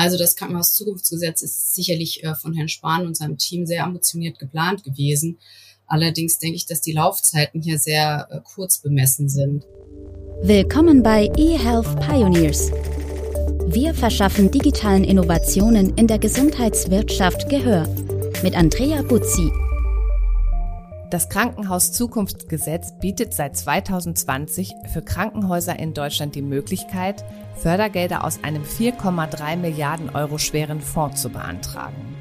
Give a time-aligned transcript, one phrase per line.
[0.00, 4.82] Also das Krankenhauszukunftsgesetz ist sicherlich äh, von Herrn Spahn und seinem Team sehr ambitioniert geplant
[4.82, 5.38] gewesen.
[5.86, 9.66] Allerdings denke ich, dass die Laufzeiten hier sehr äh, kurz bemessen sind.
[10.40, 12.70] Willkommen bei eHealth Pioneers.
[13.66, 17.86] Wir verschaffen digitalen Innovationen in der Gesundheitswirtschaft Gehör.
[18.42, 19.52] Mit Andrea Buzzi.
[21.10, 27.24] Das Krankenhaus-Zukunftsgesetz bietet seit 2020 für Krankenhäuser in Deutschland die Möglichkeit,
[27.56, 32.16] Fördergelder aus einem 4,3 Milliarden Euro schweren Fonds zu beantragen.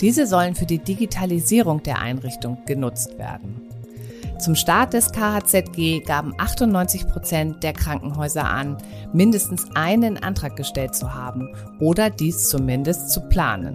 [0.00, 3.60] Diese sollen für die Digitalisierung der Einrichtung genutzt werden.
[4.38, 8.78] Zum Start des KHZG gaben 98 Prozent der Krankenhäuser an,
[9.12, 13.74] mindestens einen Antrag gestellt zu haben oder dies zumindest zu planen.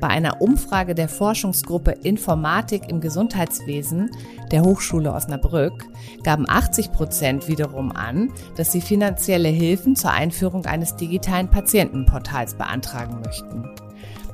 [0.00, 4.10] Bei einer Umfrage der Forschungsgruppe Informatik im Gesundheitswesen
[4.52, 5.84] der Hochschule Osnabrück
[6.22, 13.20] gaben 80 Prozent wiederum an, dass sie finanzielle Hilfen zur Einführung eines digitalen Patientenportals beantragen
[13.24, 13.68] möchten.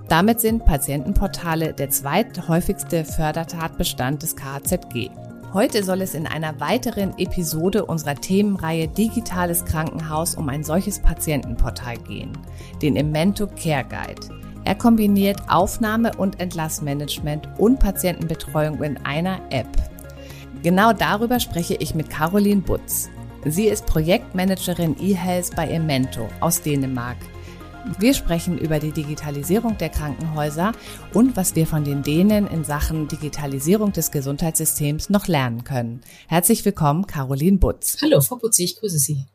[0.08, 5.08] Damit sind Patientenportale der zweithäufigste Fördertatbestand des KZG.
[5.54, 11.96] Heute soll es in einer weiteren Episode unserer Themenreihe Digitales Krankenhaus um ein solches Patientenportal
[11.96, 12.32] gehen,
[12.82, 14.43] den Imento Care Guide.
[14.64, 19.68] Er kombiniert Aufnahme- und Entlassmanagement und Patientenbetreuung in einer App.
[20.62, 23.10] Genau darüber spreche ich mit Caroline Butz.
[23.44, 27.18] Sie ist Projektmanagerin eHealth bei Emento aus Dänemark.
[27.98, 30.72] Wir sprechen über die Digitalisierung der Krankenhäuser
[31.12, 36.00] und was wir von den Dänen in Sachen Digitalisierung des Gesundheitssystems noch lernen können.
[36.26, 37.98] Herzlich willkommen, Caroline Butz.
[38.00, 39.26] Hallo, Frau Butz, ich grüße Sie.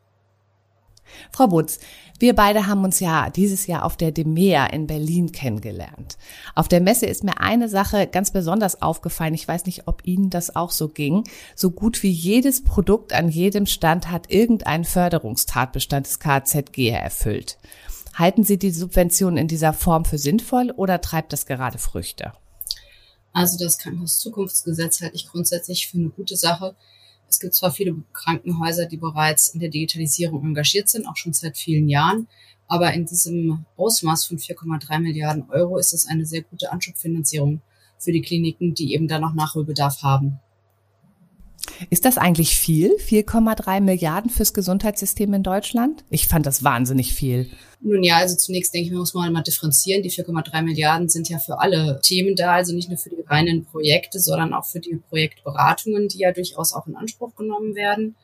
[1.32, 1.78] Frau Butz,
[2.18, 6.18] wir beide haben uns ja dieses Jahr auf der DEMEA in Berlin kennengelernt.
[6.54, 9.32] Auf der Messe ist mir eine Sache ganz besonders aufgefallen.
[9.32, 11.24] Ich weiß nicht, ob Ihnen das auch so ging.
[11.56, 17.56] So gut wie jedes Produkt an jedem Stand hat irgendeinen Förderungstatbestand des KZG erfüllt.
[18.14, 22.32] Halten Sie die Subvention in dieser Form für sinnvoll oder treibt das gerade Früchte?
[23.32, 26.74] Also das Krankenhauszukunftsgesetz halte ich grundsätzlich für eine gute Sache.
[27.30, 31.56] Es gibt zwar viele Krankenhäuser, die bereits in der Digitalisierung engagiert sind, auch schon seit
[31.56, 32.26] vielen Jahren,
[32.66, 37.62] aber in diesem Ausmaß von 4,3 Milliarden Euro ist es eine sehr gute Anschubfinanzierung
[37.98, 40.40] für die Kliniken, die eben da noch Nachholbedarf haben.
[41.88, 42.96] Ist das eigentlich viel?
[42.96, 46.04] 4,3 Milliarden fürs Gesundheitssystem in Deutschland?
[46.10, 47.50] Ich fand das wahnsinnig viel.
[47.80, 50.02] Nun ja, also zunächst denke ich, man muss mal mal differenzieren.
[50.02, 53.64] Die 4,3 Milliarden sind ja für alle Themen da, also nicht nur für die reinen
[53.64, 58.16] Projekte, sondern auch für die Projektberatungen, die ja durchaus auch in Anspruch genommen werden.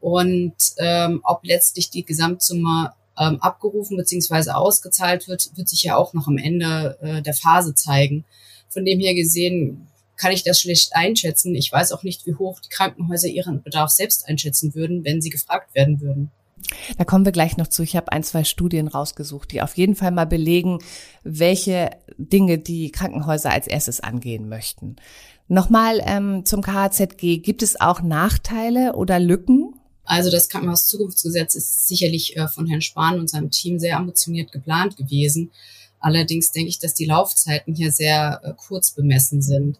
[0.00, 4.50] Und ähm, ob letztlich die Gesamtsumme ähm, abgerufen bzw.
[4.50, 8.24] ausgezahlt wird, wird sich ja auch noch am Ende äh, der Phase zeigen.
[8.68, 11.54] Von dem her gesehen kann ich das schlecht einschätzen.
[11.54, 15.30] Ich weiß auch nicht, wie hoch die Krankenhäuser ihren Bedarf selbst einschätzen würden, wenn sie
[15.30, 16.30] gefragt werden würden.
[16.96, 17.82] Da kommen wir gleich noch zu.
[17.82, 20.78] Ich habe ein, zwei Studien rausgesucht, die auf jeden Fall mal belegen,
[21.22, 24.96] welche Dinge die Krankenhäuser als erstes angehen möchten.
[25.48, 27.38] Nochmal ähm, zum KHZG.
[27.38, 29.74] Gibt es auch Nachteile oder Lücken?
[30.04, 34.96] Also das Krankenhauszukunftsgesetz ist sicherlich äh, von Herrn Spahn und seinem Team sehr ambitioniert geplant
[34.96, 35.50] gewesen.
[36.04, 39.78] Allerdings denke ich, dass die Laufzeiten hier sehr äh, kurz bemessen sind.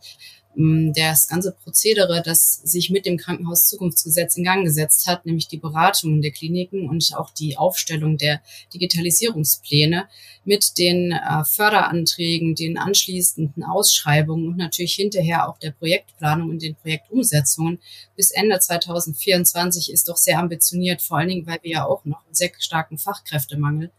[0.57, 5.59] Mm, das ganze Prozedere, das sich mit dem Krankenhauszukunftsgesetz in Gang gesetzt hat, nämlich die
[5.59, 8.41] Beratungen der Kliniken und auch die Aufstellung der
[8.73, 10.07] Digitalisierungspläne
[10.47, 16.75] mit den äh, Förderanträgen, den anschließenden Ausschreibungen und natürlich hinterher auch der Projektplanung und den
[16.75, 17.81] Projektumsetzungen
[18.17, 22.25] bis Ende 2024 ist doch sehr ambitioniert, vor allen Dingen, weil wir ja auch noch
[22.25, 23.91] einen sehr starken Fachkräftemangel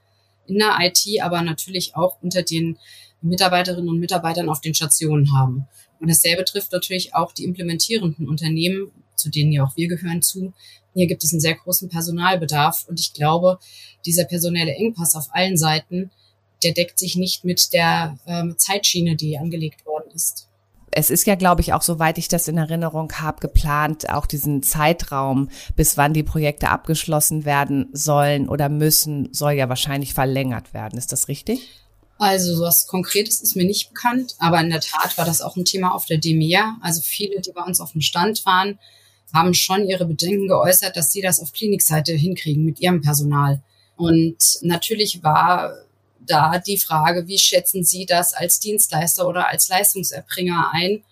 [0.47, 2.77] in der IT, aber natürlich auch unter den
[3.21, 5.67] Mitarbeiterinnen und Mitarbeitern auf den Stationen haben.
[5.99, 10.53] Und dasselbe trifft natürlich auch die implementierenden Unternehmen, zu denen ja auch wir gehören zu.
[10.93, 13.59] Hier gibt es einen sehr großen Personalbedarf und ich glaube,
[14.05, 16.11] dieser personelle Engpass auf allen Seiten,
[16.63, 20.47] der deckt sich nicht mit der ähm, Zeitschiene, die angelegt worden ist
[20.95, 24.63] es ist ja, glaube ich, auch soweit ich das in Erinnerung habe, geplant, auch diesen
[24.63, 30.97] Zeitraum, bis wann die Projekte abgeschlossen werden sollen oder müssen, soll ja wahrscheinlich verlängert werden.
[30.97, 31.69] Ist das richtig?
[32.17, 35.65] Also was Konkretes ist mir nicht bekannt, aber in der Tat war das auch ein
[35.65, 36.77] Thema auf der DEMEA.
[36.81, 38.79] Also viele, die bei uns auf dem Stand waren,
[39.33, 43.61] haben schon ihre Bedenken geäußert, dass sie das auf Klinikseite hinkriegen mit ihrem Personal.
[43.97, 45.73] Und natürlich war
[46.25, 51.03] da die Frage, wie schätzen Sie das als Dienstleister oder als Leistungserbringer ein?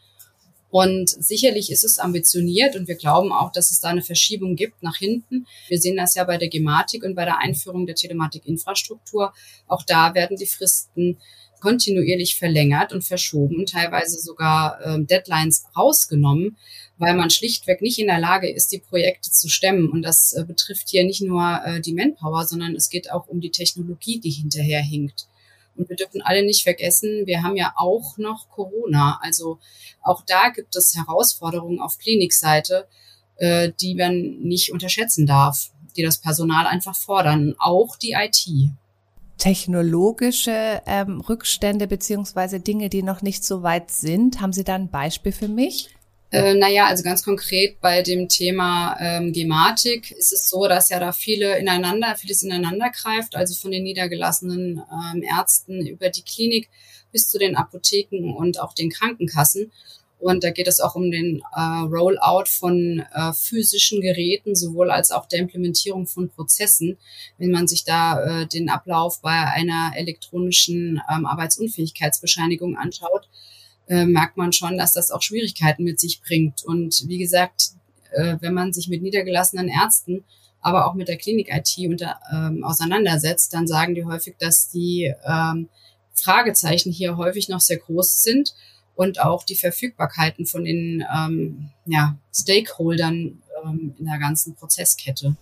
[0.69, 4.81] Und sicherlich ist es ambitioniert und wir glauben auch, dass es da eine Verschiebung gibt
[4.81, 5.45] nach hinten.
[5.68, 9.33] Wir sehen das ja bei der Gematik und bei der Einführung der Telematikinfrastruktur.
[9.68, 11.19] Auch da werden die Fristen
[11.63, 16.57] kontinuierlich verlängert und verschoben teilweise sogar äh, Deadlines rausgenommen,
[16.98, 19.90] weil man schlichtweg nicht in der Lage ist, die Projekte zu stemmen.
[19.90, 23.42] Und das äh, betrifft hier nicht nur äh, die Manpower, sondern es geht auch um
[23.42, 25.28] die Technologie, die hinterherhinkt.
[25.75, 29.19] Und wir dürfen alle nicht vergessen, wir haben ja auch noch Corona.
[29.22, 29.60] Also
[30.01, 32.88] auch da gibt es Herausforderungen auf Klinikseite,
[33.38, 38.48] äh, die man nicht unterschätzen darf, die das Personal einfach fordern, auch die IT.
[39.39, 44.42] Technologische ähm, Rückstände beziehungsweise Dinge, die noch nicht so weit sind.
[44.42, 45.89] Haben Sie da ein Beispiel für mich?
[46.33, 51.00] Äh, naja, also ganz konkret bei dem Thema ähm, Gematik ist es so, dass ja
[51.00, 56.69] da viele ineinander, vieles ineinander greift, also von den niedergelassenen ähm, Ärzten über die Klinik
[57.12, 59.71] bis zu den Apotheken und auch den Krankenkassen.
[60.18, 65.12] Und da geht es auch um den äh, Rollout von äh, physischen Geräten, sowohl als
[65.12, 66.97] auch der Implementierung von Prozessen.
[67.38, 73.29] Wenn man sich da äh, den Ablauf bei einer elektronischen ähm, Arbeitsunfähigkeitsbescheinigung anschaut,
[73.88, 76.63] äh, merkt man schon, dass das auch Schwierigkeiten mit sich bringt.
[76.63, 77.71] Und wie gesagt,
[78.12, 80.24] äh, wenn man sich mit niedergelassenen Ärzten,
[80.62, 85.68] aber auch mit der Klinik-IT ähm, auseinandersetzt, dann sagen die häufig, dass die ähm,
[86.13, 88.53] Fragezeichen hier häufig noch sehr groß sind
[88.95, 95.36] und auch die Verfügbarkeiten von den ähm, ja, Stakeholdern ähm, in der ganzen Prozesskette.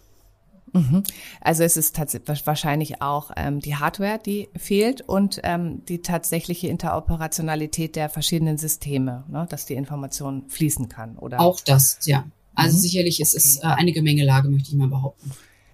[0.74, 1.04] Mhm.
[1.42, 6.68] Also es ist tatsächlich wahrscheinlich auch ähm, die Hardware, die fehlt und ähm, die tatsächliche
[6.68, 11.40] Interoperationalität der verschiedenen Systeme, ne, dass die Information fließen kann, oder?
[11.40, 12.26] Auch das, ja.
[12.56, 12.82] Also mhm.
[12.82, 13.44] sicherlich ist okay.
[13.44, 15.32] es äh, eine Gemengelage, möchte ich mal behaupten.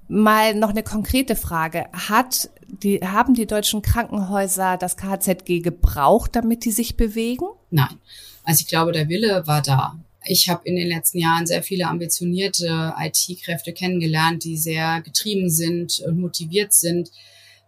[0.10, 1.86] Mal noch eine konkrete Frage.
[1.92, 7.46] Hat die, haben die deutschen Krankenhäuser das KZG gebraucht, damit die sich bewegen?
[7.72, 7.98] Nein.
[8.44, 11.88] Also ich glaube, der Wille war da ich habe in den letzten Jahren sehr viele
[11.88, 17.10] ambitionierte IT-Kräfte kennengelernt, die sehr getrieben sind und motiviert sind,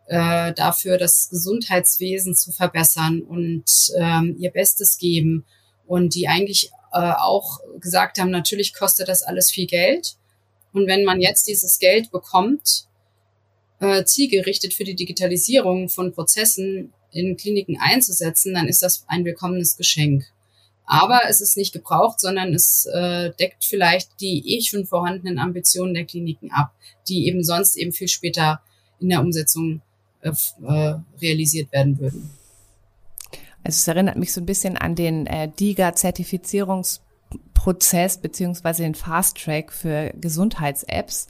[0.08, 3.64] äh, dafür das Gesundheitswesen zu verbessern und
[3.98, 5.46] ähm, ihr Bestes geben
[5.86, 10.16] und die eigentlich äh, auch gesagt haben, natürlich kostet das alles viel Geld.
[10.74, 12.86] Und wenn man jetzt dieses Geld bekommt,
[13.80, 19.78] äh, zielgerichtet für die Digitalisierung von Prozessen in Kliniken einzusetzen, dann ist das ein willkommenes
[19.78, 20.26] Geschenk.
[20.92, 25.94] Aber es ist nicht gebraucht, sondern es äh, deckt vielleicht die eh schon vorhandenen Ambitionen
[25.94, 26.74] der Kliniken ab,
[27.08, 28.60] die eben sonst eben viel später
[29.00, 29.82] in der Umsetzung
[30.22, 30.32] äh,
[30.68, 32.32] äh, realisiert werden würden.
[33.64, 39.72] Also es erinnert mich so ein bisschen an den äh, DIGA-Zertifizierungsprozess beziehungsweise den Fast Track
[39.72, 41.28] für Gesundheits-Apps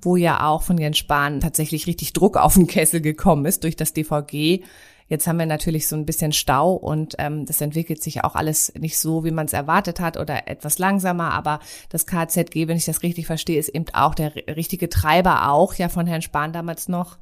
[0.00, 3.74] wo ja auch von Jens Spahn tatsächlich richtig Druck auf den Kessel gekommen ist durch
[3.74, 4.62] das DVG,
[5.08, 8.72] Jetzt haben wir natürlich so ein bisschen Stau und ähm, das entwickelt sich auch alles
[8.78, 11.32] nicht so, wie man es erwartet hat oder etwas langsamer.
[11.32, 15.74] Aber das KZG, wenn ich das richtig verstehe, ist eben auch der richtige Treiber auch
[15.74, 17.16] ja von Herrn Spahn damals noch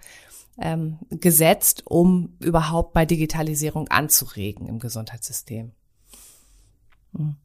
[0.59, 5.73] ähm, gesetzt, um überhaupt bei Digitalisierung anzuregen im Gesundheitssystem.
[7.15, 7.37] Hm.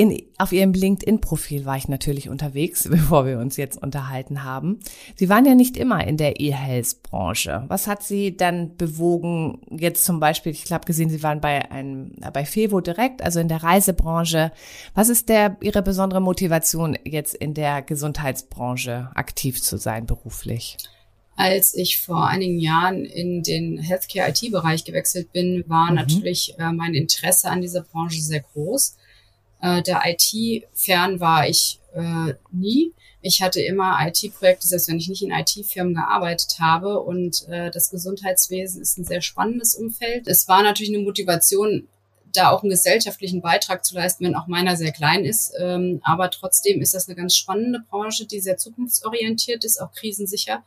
[0.00, 4.78] In, auf Ihrem LinkedIn-Profil war ich natürlich unterwegs, bevor wir uns jetzt unterhalten haben.
[5.16, 7.64] Sie waren ja nicht immer in der E-Health-Branche.
[7.66, 12.12] Was hat Sie dann bewogen, jetzt zum Beispiel, ich habe gesehen, Sie waren bei einem,
[12.32, 14.52] bei Fevo direkt, also in der Reisebranche.
[14.94, 20.76] Was ist der, Ihre besondere Motivation, jetzt in der Gesundheitsbranche aktiv zu sein, beruflich?
[21.34, 25.96] Als ich vor einigen Jahren in den Healthcare-IT-Bereich gewechselt bin, war mhm.
[25.96, 28.96] natürlich äh, mein Interesse an dieser Branche sehr groß
[29.60, 32.92] äh, der IT fern war ich äh, nie.
[33.20, 37.00] Ich hatte immer IT-Projekte, selbst wenn ich nicht in IT-Firmen gearbeitet habe.
[37.00, 40.28] Und äh, das Gesundheitswesen ist ein sehr spannendes Umfeld.
[40.28, 41.88] Es war natürlich eine Motivation,
[42.32, 45.52] da auch einen gesellschaftlichen Beitrag zu leisten, wenn auch meiner sehr klein ist.
[45.58, 50.62] Ähm, aber trotzdem ist das eine ganz spannende Branche, die sehr zukunftsorientiert ist, auch krisensicher.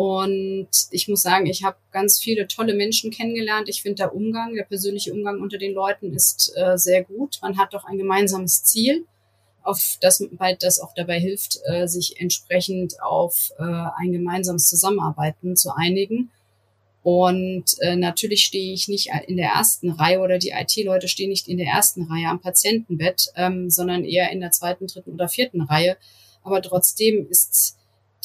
[0.00, 3.68] Und ich muss sagen, ich habe ganz viele tolle Menschen kennengelernt.
[3.68, 7.38] Ich finde, der Umgang, der persönliche Umgang unter den Leuten ist äh, sehr gut.
[7.42, 9.04] Man hat doch ein gemeinsames Ziel,
[9.62, 10.26] auf das,
[10.60, 16.30] das auch dabei hilft, äh, sich entsprechend auf äh, ein gemeinsames Zusammenarbeiten zu einigen.
[17.02, 21.46] Und äh, natürlich stehe ich nicht in der ersten Reihe oder die IT-Leute stehen nicht
[21.46, 25.60] in der ersten Reihe am Patientenbett, ähm, sondern eher in der zweiten, dritten oder vierten
[25.60, 25.98] Reihe.
[26.42, 27.76] Aber trotzdem ist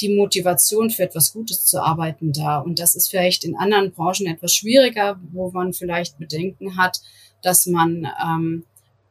[0.02, 2.60] die Motivation für etwas Gutes zu arbeiten da.
[2.60, 7.00] Und das ist vielleicht in anderen Branchen etwas schwieriger, wo man vielleicht Bedenken hat,
[7.42, 8.66] dass man ähm,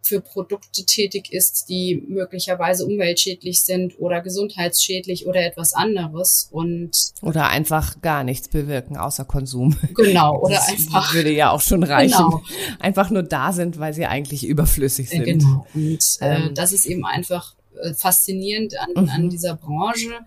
[0.05, 6.91] für Produkte tätig ist, die möglicherweise umweltschädlich sind oder gesundheitsschädlich oder etwas anderes und
[7.23, 9.77] oder einfach gar nichts bewirken außer Konsum.
[9.95, 12.19] Genau, oder das einfach würde ja auch schon reichen.
[12.19, 12.43] Genau.
[12.79, 15.25] Einfach nur da sind, weil sie eigentlich überflüssig sind.
[15.25, 15.67] Genau.
[15.75, 16.55] Und äh, ähm.
[16.55, 19.09] das ist eben einfach äh, faszinierend an, mhm.
[19.09, 20.21] an dieser Branche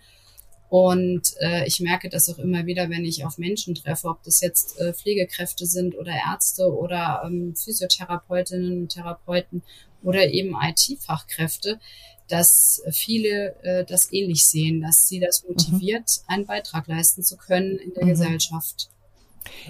[0.70, 4.42] und äh, ich merke das auch immer wieder, wenn ich auf Menschen treffe, ob das
[4.42, 9.64] jetzt äh, Pflegekräfte sind oder Ärzte oder ähm, Physiotherapeutinnen und Therapeuten
[10.04, 11.80] oder eben IT-Fachkräfte,
[12.28, 15.50] dass viele äh, das ähnlich sehen, dass sie das mhm.
[15.52, 16.34] motiviert, mhm.
[16.34, 18.10] einen Beitrag leisten zu können in der mhm.
[18.10, 18.90] Gesellschaft.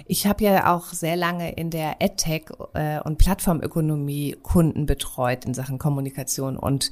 [0.06, 5.54] Ich habe ja auch sehr lange in der EdTech äh, und Plattformökonomie Kunden betreut in
[5.54, 6.90] Sachen Kommunikation und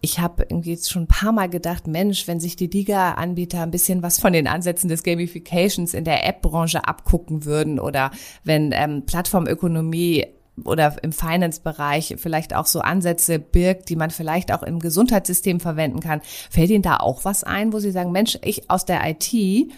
[0.00, 3.70] ich habe irgendwie jetzt schon ein paar Mal gedacht, Mensch, wenn sich die Liga-Anbieter ein
[3.70, 8.10] bisschen was von den Ansätzen des Gamifications in der App-Branche abgucken würden oder
[8.44, 10.26] wenn ähm, Plattformökonomie
[10.64, 16.00] oder im Finance-Bereich vielleicht auch so Ansätze birgt, die man vielleicht auch im Gesundheitssystem verwenden
[16.00, 16.22] kann.
[16.50, 19.70] Fällt Ihnen da auch was ein, wo Sie sagen, Mensch, ich aus der IT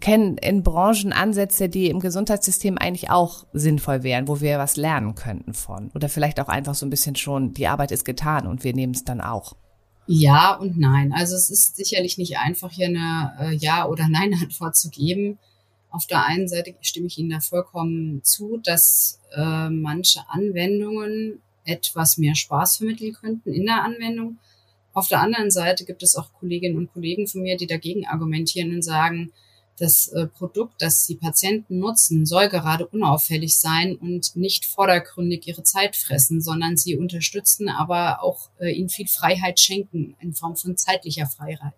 [0.00, 5.14] kennen in Branchen Ansätze, die im Gesundheitssystem eigentlich auch sinnvoll wären, wo wir was lernen
[5.14, 5.90] könnten von.
[5.94, 8.94] Oder vielleicht auch einfach so ein bisschen schon, die Arbeit ist getan und wir nehmen
[8.94, 9.54] es dann auch.
[10.06, 11.12] Ja und nein.
[11.12, 15.38] Also es ist sicherlich nicht einfach, hier eine äh, Ja- oder Nein-Antwort zu geben.
[15.90, 22.18] Auf der einen Seite stimme ich Ihnen da vollkommen zu, dass äh, manche Anwendungen etwas
[22.18, 24.38] mehr Spaß vermitteln könnten in der Anwendung.
[24.94, 28.74] Auf der anderen Seite gibt es auch Kolleginnen und Kollegen von mir, die dagegen argumentieren
[28.74, 29.32] und sagen,
[29.78, 35.62] das äh, Produkt, das die Patienten nutzen, soll gerade unauffällig sein und nicht vordergründig ihre
[35.62, 40.76] Zeit fressen, sondern sie unterstützen, aber auch äh, ihnen viel Freiheit schenken in Form von
[40.76, 41.74] zeitlicher Freiheit.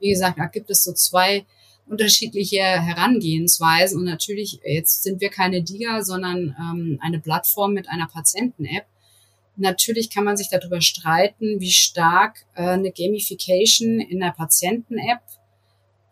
[0.00, 1.44] Wie gesagt, da gibt es so zwei
[1.86, 8.06] unterschiedliche Herangehensweisen und natürlich, jetzt sind wir keine DIGA, sondern ähm, eine Plattform mit einer
[8.06, 8.86] Patienten-App.
[9.56, 15.20] Natürlich kann man sich darüber streiten, wie stark äh, eine Gamification in der Patienten-App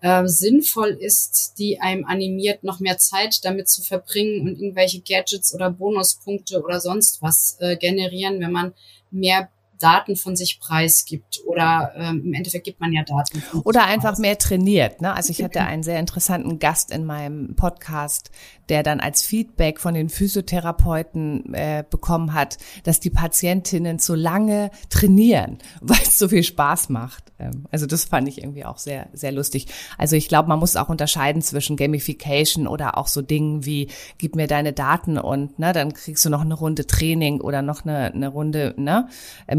[0.00, 5.54] äh, sinnvoll ist, die einem animiert, noch mehr Zeit damit zu verbringen und irgendwelche Gadgets
[5.54, 8.74] oder Bonuspunkte oder sonst was äh, generieren, wenn man
[9.10, 13.42] mehr Daten von sich preisgibt oder ähm, im Endeffekt gibt man ja Daten.
[13.64, 14.18] oder einfach preis.
[14.18, 15.00] mehr trainiert.
[15.00, 15.14] Ne?
[15.14, 18.30] Also ich hatte einen sehr interessanten Gast in meinem Podcast,
[18.68, 24.70] der dann als Feedback von den Physiotherapeuten äh, bekommen hat, dass die Patientinnen zu lange
[24.90, 27.32] trainieren, weil es so viel Spaß macht.
[27.38, 29.66] Ähm, also das fand ich irgendwie auch sehr, sehr lustig.
[29.98, 34.36] Also ich glaube, man muss auch unterscheiden zwischen Gamification oder auch so Dingen wie, gib
[34.36, 38.12] mir deine Daten und ne, dann kriegst du noch eine Runde Training oder noch eine,
[38.12, 39.08] eine Runde ne,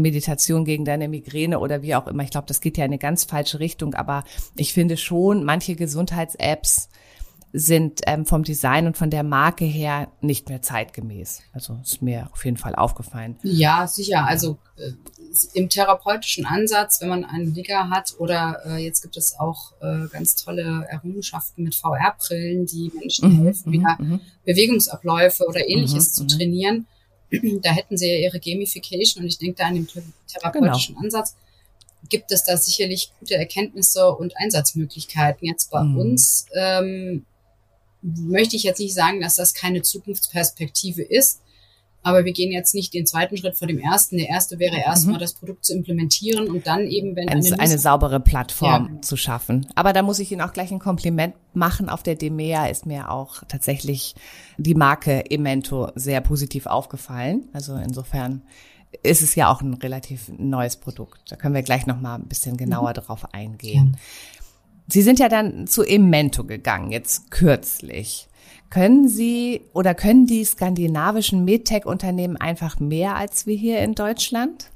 [0.08, 2.22] Meditation gegen deine Migräne oder wie auch immer.
[2.22, 4.24] Ich glaube, das geht ja in eine ganz falsche Richtung, aber
[4.56, 6.88] ich finde schon, manche Gesundheits-Apps
[7.52, 11.42] sind ähm, vom Design und von der Marke her nicht mehr zeitgemäß.
[11.52, 13.36] Also ist mir auf jeden Fall aufgefallen.
[13.42, 14.26] Ja, sicher.
[14.26, 14.92] Also äh,
[15.54, 20.08] im therapeutischen Ansatz, wenn man einen Liga hat oder äh, jetzt gibt es auch äh,
[20.08, 24.20] ganz tolle Errungenschaften mit VR-Brillen, die Menschen mhm, helfen, wieder mhm, mhm.
[24.44, 26.28] Bewegungsabläufe oder ähnliches mhm, zu mhm.
[26.28, 26.86] trainieren.
[27.62, 29.88] da hätten sie ja ihre Gamification und ich denke da an den
[30.26, 31.04] therapeutischen genau.
[31.04, 31.34] Ansatz
[32.08, 35.46] gibt es da sicherlich gute Erkenntnisse und Einsatzmöglichkeiten.
[35.46, 35.98] Jetzt bei mhm.
[35.98, 37.26] uns ähm,
[38.02, 41.40] möchte ich jetzt nicht sagen, dass das keine Zukunftsperspektive ist.
[42.02, 44.16] Aber wir gehen jetzt nicht den zweiten Schritt vor dem ersten.
[44.16, 45.20] Der erste wäre erstmal mhm.
[45.20, 49.02] das Produkt zu implementieren und dann eben, wenn eine, eine, eine saubere Plattform ja.
[49.02, 49.66] zu schaffen.
[49.74, 51.88] Aber da muss ich Ihnen auch gleich ein Kompliment machen.
[51.88, 54.14] Auf der Demea ist mir auch tatsächlich
[54.58, 57.48] die Marke Emento sehr positiv aufgefallen.
[57.52, 58.42] Also insofern
[59.02, 61.20] ist es ja auch ein relativ neues Produkt.
[61.30, 62.94] Da können wir gleich noch mal ein bisschen genauer mhm.
[62.94, 63.96] drauf eingehen.
[63.96, 64.00] Ja.
[64.90, 68.27] Sie sind ja dann zu Emento gegangen, jetzt kürzlich.
[68.70, 74.70] Können Sie oder können die skandinavischen MedTech-Unternehmen einfach mehr als wir hier in Deutschland?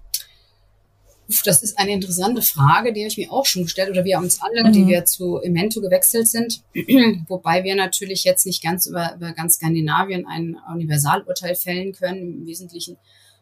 [1.44, 4.40] Das ist eine interessante Frage, die habe ich mir auch schon gestellt oder wir uns
[4.40, 4.72] alle, mhm.
[4.72, 6.62] die wir zu Emento gewechselt sind.
[7.28, 12.40] Wobei wir natürlich jetzt nicht ganz über, über ganz Skandinavien ein Universalurteil fällen können.
[12.40, 12.96] Im Wesentlichen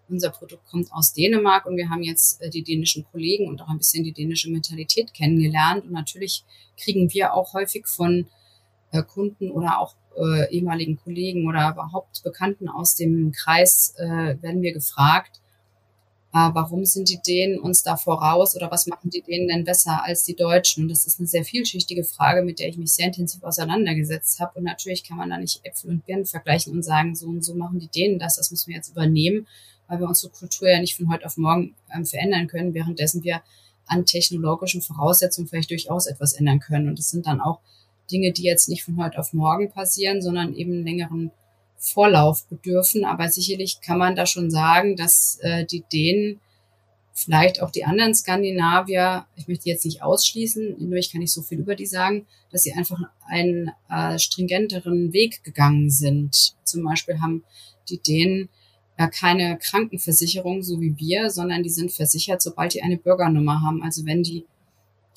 [0.09, 3.69] unser Produkt kommt aus Dänemark und wir haben jetzt äh, die dänischen Kollegen und auch
[3.69, 5.85] ein bisschen die dänische Mentalität kennengelernt.
[5.85, 6.45] Und natürlich
[6.77, 8.27] kriegen wir auch häufig von
[8.93, 14.63] äh, Kunden oder auch äh, ehemaligen Kollegen oder überhaupt Bekannten aus dem Kreis, äh, werden
[14.63, 15.41] wir gefragt,
[16.33, 20.05] äh, warum sind die Dänen uns da voraus oder was machen die Dänen denn besser
[20.05, 20.85] als die Deutschen?
[20.85, 24.59] Und das ist eine sehr vielschichtige Frage, mit der ich mich sehr intensiv auseinandergesetzt habe.
[24.59, 27.55] Und natürlich kann man da nicht Äpfel und Birnen vergleichen und sagen, so und so
[27.55, 29.47] machen die Dänen das, das müssen wir jetzt übernehmen,
[29.89, 33.43] weil wir unsere Kultur ja nicht von heute auf morgen ähm, verändern können, währenddessen wir
[33.87, 36.89] an technologischen Voraussetzungen vielleicht durchaus etwas ändern können.
[36.89, 37.59] Und das sind dann auch
[38.11, 41.31] Dinge, die jetzt nicht von heute auf morgen passieren, sondern eben längeren
[41.77, 43.05] Vorlauf bedürfen.
[43.05, 46.41] Aber sicherlich kann man da schon sagen, dass äh, die Dänen
[47.15, 51.43] vielleicht auch die anderen Skandinavier, ich möchte jetzt nicht ausschließen, nur ich kann nicht so
[51.43, 52.99] viel über die sagen, dass sie einfach
[53.29, 56.55] einen äh, stringenteren Weg gegangen sind.
[56.65, 57.45] Zum Beispiel haben
[57.89, 58.49] die Dänen
[58.99, 63.83] ja keine Krankenversicherung, so wie wir, sondern die sind versichert, sobald die eine Bürgernummer haben.
[63.83, 64.45] Also wenn die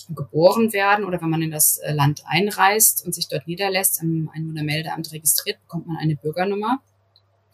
[0.09, 4.29] geboren werden oder wenn man in das äh, Land einreist und sich dort niederlässt, im
[4.33, 6.81] Einwohnermeldeamt registriert, bekommt man eine Bürgernummer.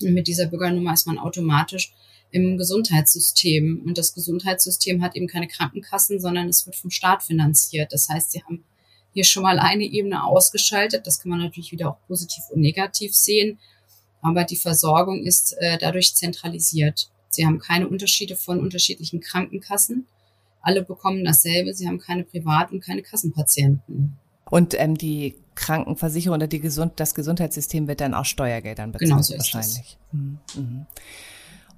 [0.02, 1.94] Und mit dieser Bürgernummer ist man automatisch
[2.32, 3.84] im Gesundheitssystem.
[3.86, 7.92] Und das Gesundheitssystem hat eben keine Krankenkassen, sondern es wird vom Staat finanziert.
[7.94, 8.64] Das heißt, sie haben
[9.14, 11.06] hier schon mal eine Ebene ausgeschaltet.
[11.08, 13.60] Das kann man natürlich wieder auch positiv und negativ sehen.
[14.22, 17.10] Aber die Versorgung ist äh, dadurch zentralisiert.
[17.30, 20.08] Sie haben keine Unterschiede von unterschiedlichen Krankenkassen.
[20.62, 21.74] Alle bekommen dasselbe.
[21.74, 24.18] Sie haben keine Privat- und keine Kassenpatienten.
[24.50, 29.22] Und ähm, die Krankenversicherung oder die Gesund das Gesundheitssystem wird dann aus Steuergeldern bezahlt genau
[29.22, 29.98] so wahrscheinlich.
[30.12, 30.40] Mhm.
[30.56, 30.86] Mhm.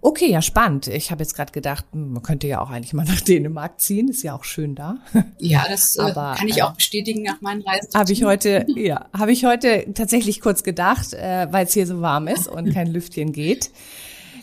[0.03, 0.87] Okay, ja, spannend.
[0.87, 4.07] Ich habe jetzt gerade gedacht, man könnte ja auch eigentlich mal nach Dänemark ziehen.
[4.07, 4.97] Ist ja auch schön da.
[5.37, 7.89] Ja, das äh, Aber, kann ich äh, auch bestätigen nach meinen Reisen.
[7.93, 12.01] Habe ich heute, ja, habe ich heute tatsächlich kurz gedacht, äh, weil es hier so
[12.01, 13.69] warm ist und kein Lüftchen geht.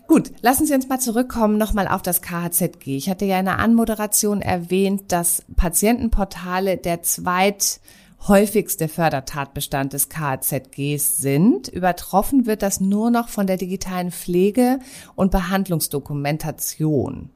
[0.09, 2.97] Gut, lassen Sie uns mal zurückkommen nochmal auf das KHZG.
[2.97, 7.79] Ich hatte ja in der Anmoderation erwähnt, dass Patientenportale der zweit
[8.27, 11.69] häufigste Fördertatbestand des KZGs sind.
[11.69, 14.79] Übertroffen wird das nur noch von der digitalen Pflege-
[15.15, 17.29] und Behandlungsdokumentation.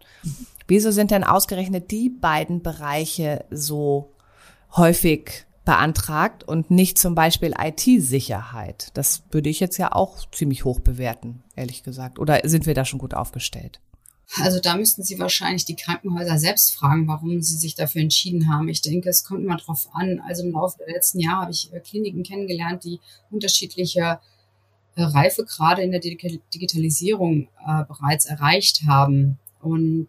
[0.66, 4.14] Wieso sind denn ausgerechnet die beiden Bereiche so
[4.74, 8.88] häufig beantragt und nicht zum Beispiel IT-Sicherheit?
[8.94, 12.18] Das würde ich jetzt ja auch ziemlich hoch bewerten, ehrlich gesagt.
[12.18, 13.80] Oder sind wir da schon gut aufgestellt?
[14.40, 18.68] Also da müssten Sie wahrscheinlich die Krankenhäuser selbst fragen, warum sie sich dafür entschieden haben.
[18.68, 20.22] Ich denke, es kommt immer drauf an.
[20.26, 23.00] Also im Laufe der letzten Jahre habe ich äh, Kliniken kennengelernt, die
[23.30, 24.20] unterschiedliche
[24.94, 29.38] äh, Reifegrade in der Digitalisierung äh, bereits erreicht haben.
[29.60, 30.08] Und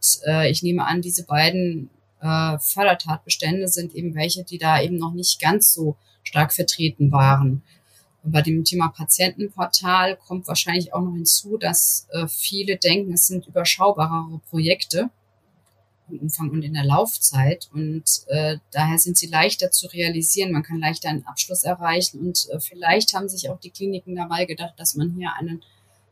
[0.49, 1.91] ich nehme an, diese beiden
[2.23, 7.63] äh, Fördertatbestände sind eben welche, die da eben noch nicht ganz so stark vertreten waren.
[8.23, 13.27] Und bei dem Thema Patientenportal kommt wahrscheinlich auch noch hinzu, dass äh, viele denken, es
[13.27, 15.09] sind überschaubarere Projekte
[16.09, 17.69] im Umfang und in der Laufzeit.
[17.73, 20.53] Und äh, daher sind sie leichter zu realisieren.
[20.53, 22.19] Man kann leichter einen Abschluss erreichen.
[22.21, 25.61] Und äh, vielleicht haben sich auch die Kliniken dabei gedacht, dass man hier einen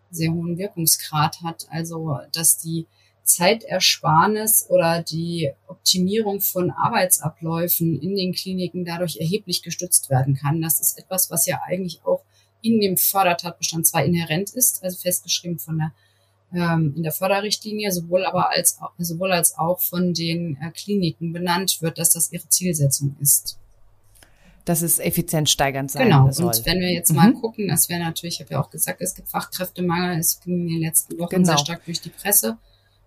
[0.09, 1.67] sehr hohen Wirkungsgrad hat.
[1.69, 2.85] Also, dass die
[3.31, 10.61] Zeitersparnis oder die Optimierung von Arbeitsabläufen in den Kliniken dadurch erheblich gestützt werden kann.
[10.61, 12.23] Das ist etwas, was ja eigentlich auch
[12.61, 15.91] in dem Fördertatbestand zwar inhärent ist, also festgeschrieben von der
[16.53, 21.81] ähm, in der Förderrichtlinie, sowohl aber als sowohl als auch von den äh, Kliniken benannt
[21.81, 23.57] wird, dass das ihre Zielsetzung ist.
[24.65, 26.29] Dass es effizient-steigernd sein genau.
[26.29, 26.47] soll.
[26.47, 27.15] Und wenn wir jetzt mhm.
[27.15, 30.61] mal gucken, das wäre natürlich, ich habe ja auch gesagt, es gibt Fachkräftemangel, es ging
[30.61, 31.45] in den letzten Wochen genau.
[31.45, 32.57] sehr stark durch die Presse.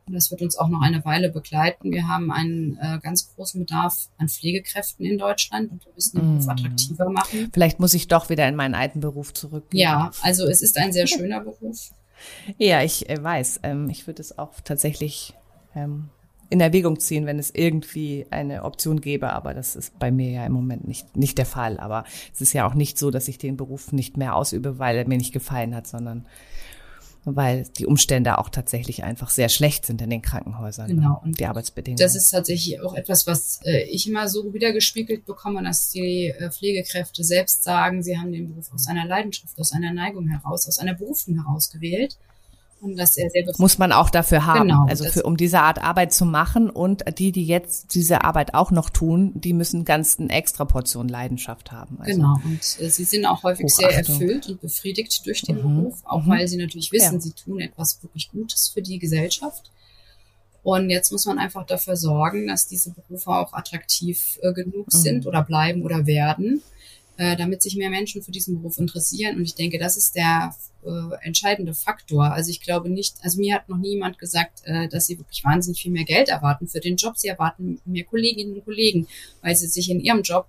[0.07, 1.91] Das wird uns auch noch eine Weile begleiten.
[1.91, 6.31] Wir haben einen äh, ganz großen Bedarf an Pflegekräften in Deutschland und wir müssen den
[6.33, 6.51] Beruf mm.
[6.51, 7.51] attraktiver machen.
[7.53, 9.65] Vielleicht muss ich doch wieder in meinen alten Beruf zurück.
[9.73, 11.91] Ja, also es ist ein sehr schöner Beruf.
[12.59, 13.61] Ja, ich äh, weiß.
[13.63, 15.35] Ähm, ich würde es auch tatsächlich
[15.75, 16.11] ähm,
[16.51, 20.47] in Erwägung ziehen, wenn es irgendwie eine Option gäbe, aber das ist bei mir ja
[20.47, 21.79] im Moment nicht, nicht der Fall.
[21.81, 24.97] Aber es ist ja auch nicht so, dass ich den Beruf nicht mehr ausübe, weil
[24.97, 26.27] er mir nicht gefallen hat, sondern
[27.25, 30.89] weil die Umstände auch tatsächlich einfach sehr schlecht sind in den Krankenhäusern.
[30.89, 30.95] Ne?
[30.97, 31.21] Genau.
[31.25, 31.99] Und die Arbeitsbedingungen.
[31.99, 36.51] Das ist tatsächlich auch etwas, was äh, ich immer so wiedergespiegelt bekomme, dass die äh,
[36.51, 40.79] Pflegekräfte selbst sagen, sie haben den Beruf aus einer Leidenschaft, aus einer Neigung heraus, aus
[40.79, 42.19] einer Berufung heraus gewählt
[42.85, 45.83] und dass er selber muss man auch dafür haben, genau, also für, um diese Art
[45.83, 50.19] Arbeit zu machen und die, die jetzt diese Arbeit auch noch tun, die müssen ganz
[50.19, 51.99] eine extra Portion Leidenschaft haben.
[52.01, 53.91] Also genau und äh, sie sind auch häufig Hochachtung.
[53.91, 55.63] sehr erfüllt und befriedigt durch den mhm.
[55.63, 56.31] Beruf, auch mhm.
[56.31, 57.21] weil sie natürlich wissen, ja.
[57.21, 59.71] sie tun etwas wirklich Gutes für die Gesellschaft.
[60.63, 64.97] Und jetzt muss man einfach dafür sorgen, dass diese Berufe auch attraktiv äh, genug mhm.
[64.97, 66.63] sind oder bleiben oder werden
[67.17, 69.37] äh, damit sich mehr Menschen für diesen Beruf interessieren.
[69.37, 72.33] Und ich denke, das ist der äh, entscheidende Faktor.
[72.33, 75.83] Also ich glaube nicht, also mir hat noch niemand gesagt, äh, dass sie wirklich wahnsinnig
[75.83, 77.17] viel mehr Geld erwarten für den Job.
[77.17, 79.07] Sie erwarten mehr Kolleginnen und Kollegen,
[79.43, 80.47] weil sie sich in ihrem Job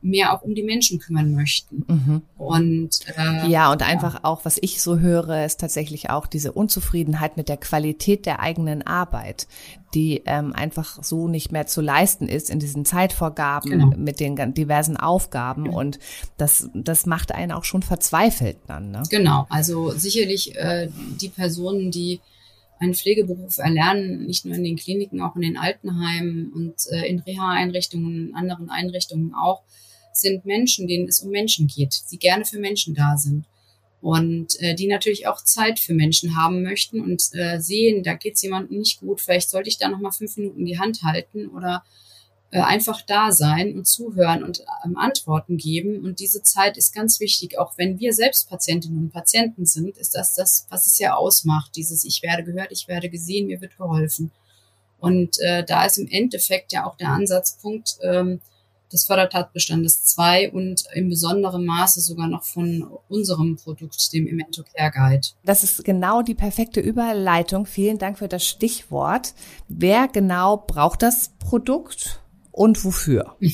[0.00, 1.84] mehr auch um die Menschen kümmern möchten.
[1.88, 2.22] Mhm.
[2.36, 4.20] Und äh, ja, und einfach ja.
[4.22, 8.86] auch, was ich so höre, ist tatsächlich auch diese Unzufriedenheit mit der Qualität der eigenen
[8.86, 9.48] Arbeit,
[9.94, 13.86] die ähm, einfach so nicht mehr zu leisten ist in diesen Zeitvorgaben genau.
[13.96, 15.64] mit den diversen Aufgaben.
[15.64, 15.78] Genau.
[15.78, 15.98] Und
[16.36, 18.92] das, das macht einen auch schon verzweifelt dann.
[18.92, 19.02] Ne?
[19.10, 20.88] Genau, also sicherlich äh,
[21.20, 22.20] die Personen, die
[22.80, 27.18] einen Pflegeberuf erlernen, nicht nur in den Kliniken, auch in den Altenheimen und äh, in
[27.18, 29.62] Reha-Einrichtungen, anderen Einrichtungen auch,
[30.18, 33.44] sind Menschen, denen es um Menschen geht, die gerne für Menschen da sind.
[34.00, 38.42] und äh, die natürlich auch Zeit für Menschen haben möchten und äh, sehen, da geht's
[38.42, 41.82] jemandem nicht gut, vielleicht sollte ich da noch mal fünf Minuten die Hand halten oder
[42.50, 46.02] äh, einfach da sein und zuhören und ähm, Antworten geben.
[46.04, 50.14] Und diese Zeit ist ganz wichtig, auch wenn wir selbst Patientinnen und Patienten sind, ist
[50.14, 53.76] das das, was es ja ausmacht, dieses Ich werde gehört, ich werde gesehen, mir wird
[53.76, 54.30] geholfen.
[54.98, 58.40] Und äh, da ist im Endeffekt ja auch der Ansatzpunkt, ähm,
[58.92, 64.90] des Fördertatbestandes 2 und im besonderen Maße sogar noch von unserem Produkt, dem Imento Care
[64.90, 65.28] Guide.
[65.44, 67.66] Das ist genau die perfekte Überleitung.
[67.66, 69.34] Vielen Dank für das Stichwort.
[69.68, 72.20] Wer genau braucht das Produkt
[72.50, 73.36] und wofür?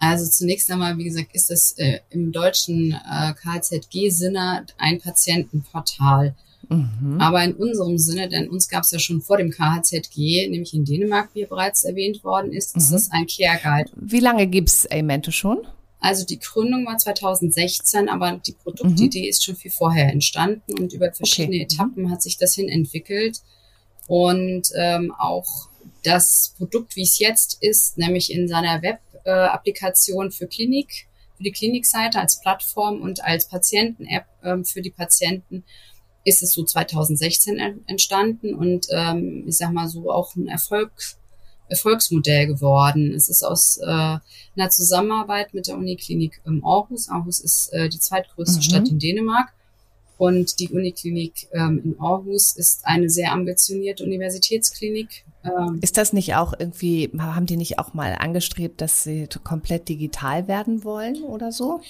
[0.00, 6.36] Also zunächst einmal, wie gesagt, ist das äh, im deutschen äh, KZG-Sinne ein Patientenportal.
[6.68, 7.20] Mhm.
[7.20, 10.84] Aber in unserem Sinne, denn uns gab es ja schon vor dem KHZG, nämlich in
[10.84, 12.82] Dänemark, wie bereits erwähnt worden ist, mhm.
[12.82, 13.90] ist das ein Care Guide.
[13.96, 15.66] Wie lange gibt's Amente schon?
[16.00, 19.28] Also die Gründung war 2016, aber die Produktidee mhm.
[19.28, 21.64] ist schon viel vorher entstanden und über verschiedene okay.
[21.64, 23.40] Etappen hat sich das hin entwickelt.
[24.06, 25.68] Und ähm, auch
[26.04, 32.18] das Produkt, wie es jetzt ist, nämlich in seiner Web-Applikation für Klinik, für die Klinikseite
[32.20, 35.64] als Plattform und als Patienten-App äh, für die Patienten,
[36.24, 40.90] ist es so 2016 entstanden und ähm, ich sag mal so auch ein Erfolg,
[41.68, 43.12] Erfolgsmodell geworden.
[43.14, 47.08] Es ist aus äh, einer Zusammenarbeit mit der Uniklinik im Aarhus.
[47.08, 48.62] Aarhus ist äh, die zweitgrößte mhm.
[48.62, 49.52] Stadt in Dänemark.
[50.16, 55.24] Und die Uniklinik ähm, in Aarhus ist eine sehr ambitionierte Universitätsklinik.
[55.44, 59.88] Ähm, ist das nicht auch irgendwie, haben die nicht auch mal angestrebt, dass sie komplett
[59.88, 61.80] digital werden wollen oder so?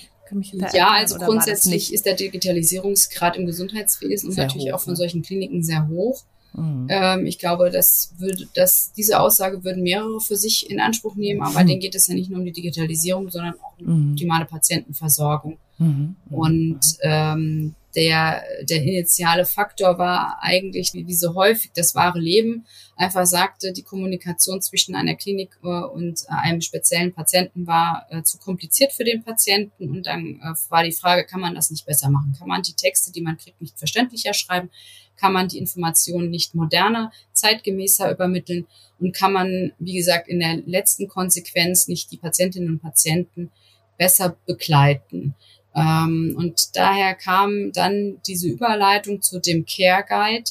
[0.72, 4.96] Ja, also grundsätzlich ist der Digitalisierungsgrad im Gesundheitswesen und natürlich hoch, auch von ne?
[4.96, 6.24] solchen Kliniken sehr hoch.
[6.58, 6.86] Mhm.
[6.90, 11.42] Ähm, ich glaube, das würde, dass diese Aussage würden mehrere für sich in Anspruch nehmen,
[11.42, 11.68] aber mhm.
[11.68, 14.12] denen geht es ja nicht nur um die Digitalisierung, sondern auch um mhm.
[14.12, 15.58] optimale Patientenversorgung.
[15.78, 16.16] Mhm.
[16.30, 22.66] Und ähm, der, der initiale Faktor war eigentlich, wie, wie so häufig, das wahre Leben
[22.96, 28.22] einfach sagte, die Kommunikation zwischen einer Klinik äh, und äh, einem speziellen Patienten war äh,
[28.22, 29.90] zu kompliziert für den Patienten.
[29.90, 32.36] Und dann äh, war die Frage, kann man das nicht besser machen?
[32.38, 34.70] Kann man die Texte, die man kriegt, nicht verständlicher schreiben?
[35.18, 38.66] Kann man die Informationen nicht moderner, zeitgemäßer übermitteln?
[39.00, 43.50] Und kann man, wie gesagt, in der letzten Konsequenz nicht die Patientinnen und Patienten
[43.96, 45.34] besser begleiten?
[45.74, 50.50] Ähm, und daher kam dann diese Überleitung zu dem Care Guide.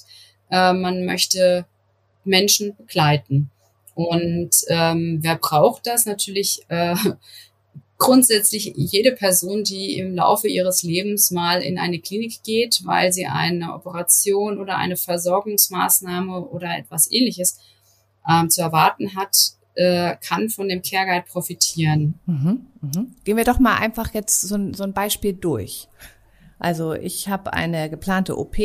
[0.50, 1.66] Äh, man möchte
[2.24, 3.50] Menschen begleiten.
[3.96, 6.06] Und ähm, wer braucht das?
[6.06, 6.96] Natürlich äh,
[7.98, 13.26] grundsätzlich jede Person, die im Laufe ihres Lebens mal in eine Klinik geht, weil sie
[13.26, 17.60] eine Operation oder eine Versorgungsmaßnahme oder etwas ähnliches
[18.30, 19.36] ähm, zu erwarten hat,
[19.74, 22.20] äh, kann von dem Care Guide profitieren.
[22.26, 23.16] Mhm, mhm.
[23.24, 25.88] Gehen wir doch mal einfach jetzt so ein, so ein Beispiel durch.
[26.60, 28.58] Also ich habe eine geplante OP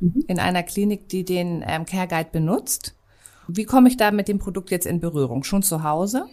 [0.00, 0.24] mhm.
[0.26, 2.94] in einer Klinik, die den ähm, Care Guide benutzt.
[3.48, 5.42] Wie komme ich da mit dem Produkt jetzt in Berührung?
[5.42, 6.26] Schon zu Hause?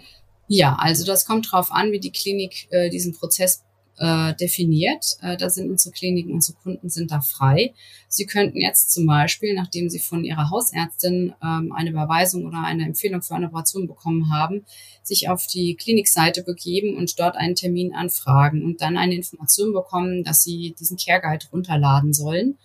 [0.48, 3.64] Ja, also das kommt drauf an, wie die Klinik äh, diesen Prozess
[3.98, 5.18] äh, definiert.
[5.22, 7.74] Äh, da sind unsere Kliniken, unsere Kunden sind da frei.
[8.08, 12.86] Sie könnten jetzt zum Beispiel, nachdem Sie von Ihrer Hausärztin ähm, eine Überweisung oder eine
[12.86, 14.66] Empfehlung für eine Operation bekommen haben,
[15.04, 20.24] sich auf die Klinikseite begeben und dort einen Termin anfragen und dann eine Information bekommen,
[20.24, 22.58] dass Sie diesen Care Guide runterladen sollen.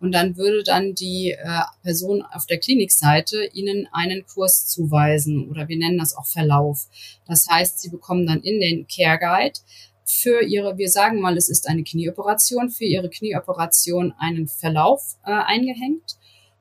[0.00, 5.68] Und dann würde dann die äh, Person auf der Klinikseite Ihnen einen Kurs zuweisen oder
[5.68, 6.86] wir nennen das auch Verlauf.
[7.26, 9.58] Das heißt, Sie bekommen dann in den Care Guide
[10.06, 15.32] für ihre, wir sagen mal, es ist eine Knieoperation, für ihre Knieoperation einen Verlauf äh,
[15.32, 16.16] eingehängt.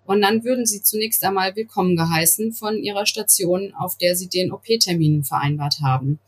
[0.06, 4.52] Und dann würden sie zunächst einmal willkommen geheißen von ihrer Station, auf der sie den
[4.52, 6.20] OP-Termin vereinbart haben.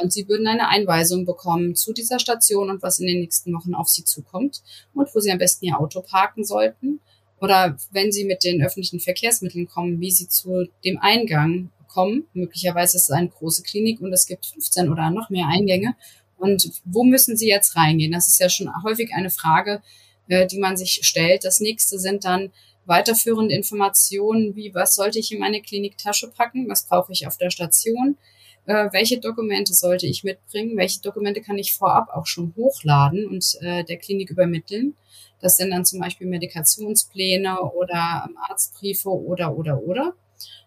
[0.00, 3.74] Und sie würden eine Einweisung bekommen zu dieser Station und was in den nächsten Wochen
[3.74, 4.62] auf sie zukommt
[4.94, 7.00] und wo sie am besten ihr Auto parken sollten.
[7.40, 12.26] Oder wenn sie mit den öffentlichen Verkehrsmitteln kommen, wie sie zu dem Eingang kommen.
[12.32, 15.96] Möglicherweise ist es eine große Klinik und es gibt 15 oder noch mehr Eingänge.
[16.38, 18.12] Und wo müssen sie jetzt reingehen?
[18.12, 19.82] Das ist ja schon häufig eine Frage,
[20.28, 21.44] äh, die man sich stellt.
[21.44, 22.50] Das nächste sind dann
[22.86, 26.68] weiterführende Informationen, wie was sollte ich in meine Kliniktasche packen?
[26.68, 28.16] Was brauche ich auf der Station?
[28.66, 30.76] Äh, welche Dokumente sollte ich mitbringen?
[30.76, 34.94] Welche Dokumente kann ich vorab auch schon hochladen und äh, der Klinik übermitteln?
[35.40, 40.14] Das sind dann zum Beispiel Medikationspläne oder Arztbriefe oder, oder, oder.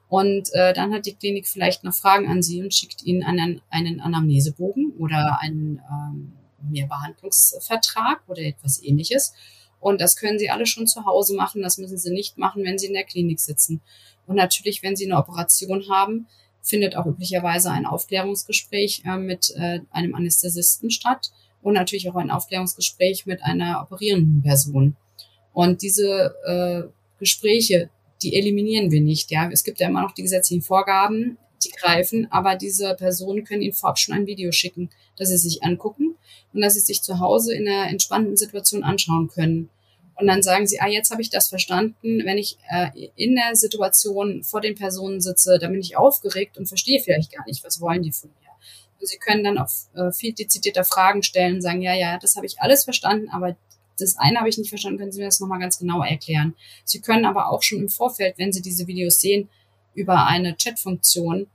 [0.09, 3.61] Und äh, dann hat die Klinik vielleicht noch Fragen an Sie und schickt Ihnen einen,
[3.69, 6.33] einen Anamnesebogen oder einen ähm,
[6.69, 9.33] Mehrbehandlungsvertrag oder etwas ähnliches.
[9.79, 11.61] Und das können Sie alle schon zu Hause machen.
[11.61, 13.81] Das müssen Sie nicht machen, wenn Sie in der Klinik sitzen.
[14.25, 16.27] Und natürlich, wenn Sie eine Operation haben,
[16.63, 21.31] findet auch üblicherweise ein Aufklärungsgespräch äh, mit äh, einem Anästhesisten statt.
[21.61, 24.97] und natürlich auch ein Aufklärungsgespräch mit einer operierenden Person.
[25.53, 27.89] Und diese äh, Gespräche,
[28.21, 29.31] die eliminieren wir nicht.
[29.31, 33.61] Ja, es gibt ja immer noch die gesetzlichen Vorgaben, die greifen, aber diese Personen können
[33.61, 36.15] Ihnen vorab schon ein Video schicken, das Sie sich angucken
[36.53, 39.69] und dass Sie sich zu Hause in einer entspannten Situation anschauen können.
[40.15, 42.21] Und dann sagen sie, ah, jetzt habe ich das verstanden.
[42.23, 46.67] Wenn ich äh, in der Situation vor den Personen sitze, dann bin ich aufgeregt und
[46.67, 48.49] verstehe vielleicht gar nicht, was wollen die von mir.
[48.99, 52.35] Und sie können dann auf äh, viel dezidierter Fragen stellen und sagen, ja, ja, das
[52.35, 53.55] habe ich alles verstanden, aber
[53.99, 56.55] das eine habe ich nicht verstanden, können Sie mir das nochmal ganz genau erklären.
[56.83, 59.49] Sie können aber auch schon im Vorfeld, wenn Sie diese Videos sehen,
[59.93, 61.47] über eine Chatfunktion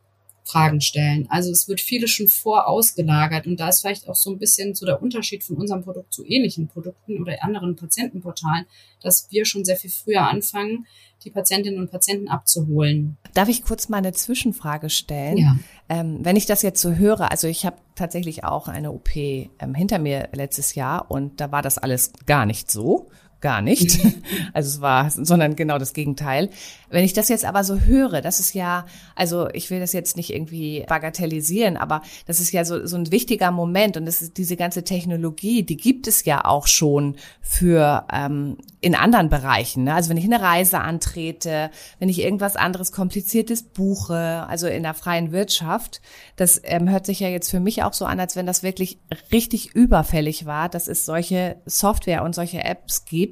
[0.49, 1.27] Fragen stellen.
[1.29, 4.87] Also es wird viele schon vorausgelagert und da ist vielleicht auch so ein bisschen so
[4.87, 8.65] der Unterschied von unserem Produkt zu ähnlichen Produkten oder anderen Patientenportalen,
[9.03, 10.87] dass wir schon sehr viel früher anfangen,
[11.25, 13.19] die Patientinnen und Patienten abzuholen.
[13.35, 15.37] Darf ich kurz mal eine Zwischenfrage stellen?
[15.37, 15.57] Ja.
[15.89, 19.49] Ähm, wenn ich das jetzt so höre, also ich habe tatsächlich auch eine OP ähm,
[19.75, 23.09] hinter mir letztes Jahr und da war das alles gar nicht so
[23.41, 23.99] gar nicht.
[24.55, 26.51] Also es war, sondern genau das Gegenteil.
[26.91, 30.17] Wenn ich das jetzt aber so höre, das ist ja, also ich will das jetzt
[30.17, 34.39] nicht irgendwie bagatellisieren, aber das ist ja so, so ein wichtiger Moment und das ist
[34.39, 39.85] diese ganze Technologie, die gibt es ja auch schon für ähm, in anderen Bereichen.
[39.85, 39.95] Ne?
[39.95, 44.95] Also wenn ich eine Reise antrete, wenn ich irgendwas anderes Kompliziertes buche, also in der
[44.95, 46.01] freien Wirtschaft,
[46.37, 48.99] das ähm, hört sich ja jetzt für mich auch so an, als wenn das wirklich
[49.33, 53.28] richtig überfällig war, dass es solche Software und solche Apps gibt,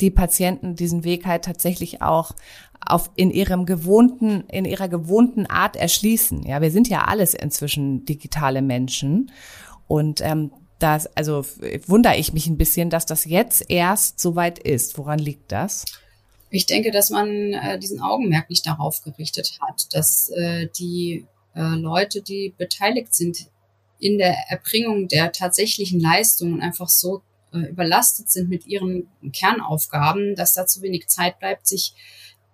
[0.00, 2.32] die Patienten diesen Weg halt tatsächlich auch
[2.80, 6.44] auf in ihrem gewohnten in ihrer gewohnten Art erschließen.
[6.46, 9.32] Ja, wir sind ja alles inzwischen digitale Menschen
[9.86, 11.44] und ähm, das also
[11.86, 14.96] wundere ich mich ein bisschen, dass das jetzt erst so weit ist.
[14.96, 15.84] Woran liegt das?
[16.50, 21.60] Ich denke, dass man äh, diesen Augenmerk nicht darauf gerichtet hat, dass äh, die äh,
[21.60, 23.48] Leute, die beteiligt sind
[23.98, 30.66] in der Erbringung der tatsächlichen Leistungen, einfach so überlastet sind mit ihren Kernaufgaben, dass da
[30.66, 31.94] zu wenig Zeit bleibt, sich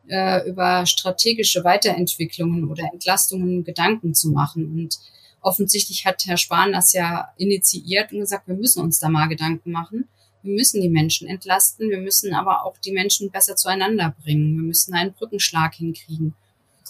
[0.09, 4.67] äh, über strategische Weiterentwicklungen oder Entlastungen Gedanken zu machen.
[4.73, 4.99] Und
[5.41, 9.71] offensichtlich hat Herr Spahn das ja initiiert und gesagt, wir müssen uns da mal Gedanken
[9.71, 10.09] machen.
[10.43, 14.57] Wir müssen die Menschen entlasten, wir müssen aber auch die Menschen besser zueinander bringen.
[14.57, 16.35] Wir müssen einen Brückenschlag hinkriegen.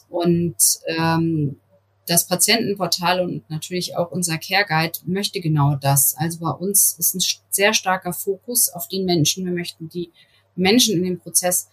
[0.09, 1.61] Und ähm,
[2.07, 6.14] das Patientenportal und natürlich auch unser Care Guide möchte genau das.
[6.19, 9.45] Also bei uns ist ein sehr starker Fokus auf den Menschen.
[9.45, 10.11] Wir möchten die
[10.55, 11.69] Menschen in dem Prozess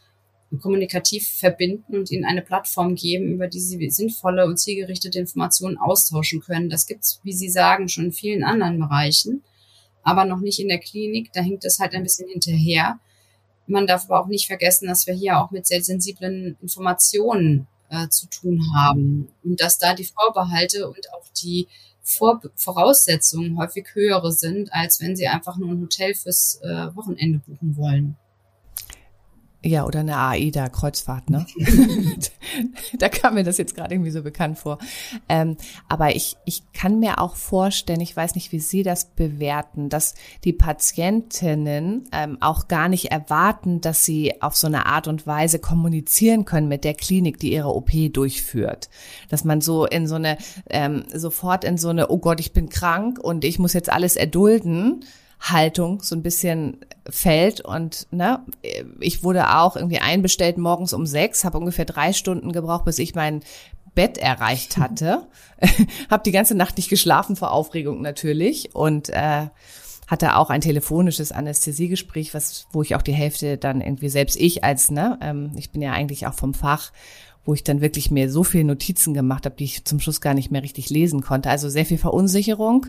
[0.60, 6.42] kommunikativ verbinden und ihnen eine Plattform geben, über die sie sinnvolle und zielgerichtete Informationen austauschen
[6.42, 6.70] können.
[6.70, 9.44] Das gibt's, wie Sie sagen, schon in vielen anderen Bereichen,
[10.04, 11.32] aber noch nicht in der Klinik.
[11.34, 13.00] Da hinkt es halt ein bisschen hinterher.
[13.66, 18.08] Man darf aber auch nicht vergessen, dass wir hier auch mit sehr sensiblen Informationen äh,
[18.10, 21.68] zu tun haben und dass da die Vorbehalte und auch die
[22.04, 27.40] Vor Voraussetzungen häufig höhere sind, als wenn sie einfach nur ein Hotel fürs äh, Wochenende
[27.40, 28.18] buchen wollen.
[29.64, 31.46] Ja, oder eine AIDA-Kreuzfahrt, ne?
[32.98, 34.80] da kam mir das jetzt gerade irgendwie so bekannt vor.
[35.30, 35.56] Ähm,
[35.88, 40.16] aber ich, ich kann mir auch vorstellen, ich weiß nicht, wie Sie das bewerten, dass
[40.46, 45.60] die Patientinnen ähm, auch gar nicht erwarten, dass sie auf so eine Art und Weise
[45.60, 48.90] kommunizieren können mit der Klinik, die ihre OP durchführt.
[49.30, 50.40] Dass man so in so eine,
[50.72, 54.16] ähm, sofort in so eine, oh Gott, ich bin krank und ich muss jetzt alles
[54.16, 55.06] erdulden
[55.42, 56.78] Haltung so ein bisschen
[57.10, 57.62] fällt.
[57.62, 58.46] Und ne,
[59.00, 63.16] ich wurde auch irgendwie einbestellt morgens um sechs, habe ungefähr drei Stunden gebraucht, bis ich
[63.16, 63.42] mein
[63.96, 65.28] Bett erreicht hatte.
[66.10, 69.48] habe die ganze Nacht nicht geschlafen vor Aufregung natürlich und äh,
[70.08, 74.64] hatte auch ein telefonisches Anästhesiegespräch, was, wo ich auch die Hälfte dann irgendwie selbst ich
[74.64, 76.92] als, ne, ähm, ich bin ja eigentlich auch vom Fach,
[77.44, 80.36] wo ich dann wirklich mir so viele Notizen gemacht habe, die ich zum Schluss gar
[80.36, 81.50] nicht mehr richtig lesen konnte.
[81.50, 82.88] Also sehr viel Verunsicherung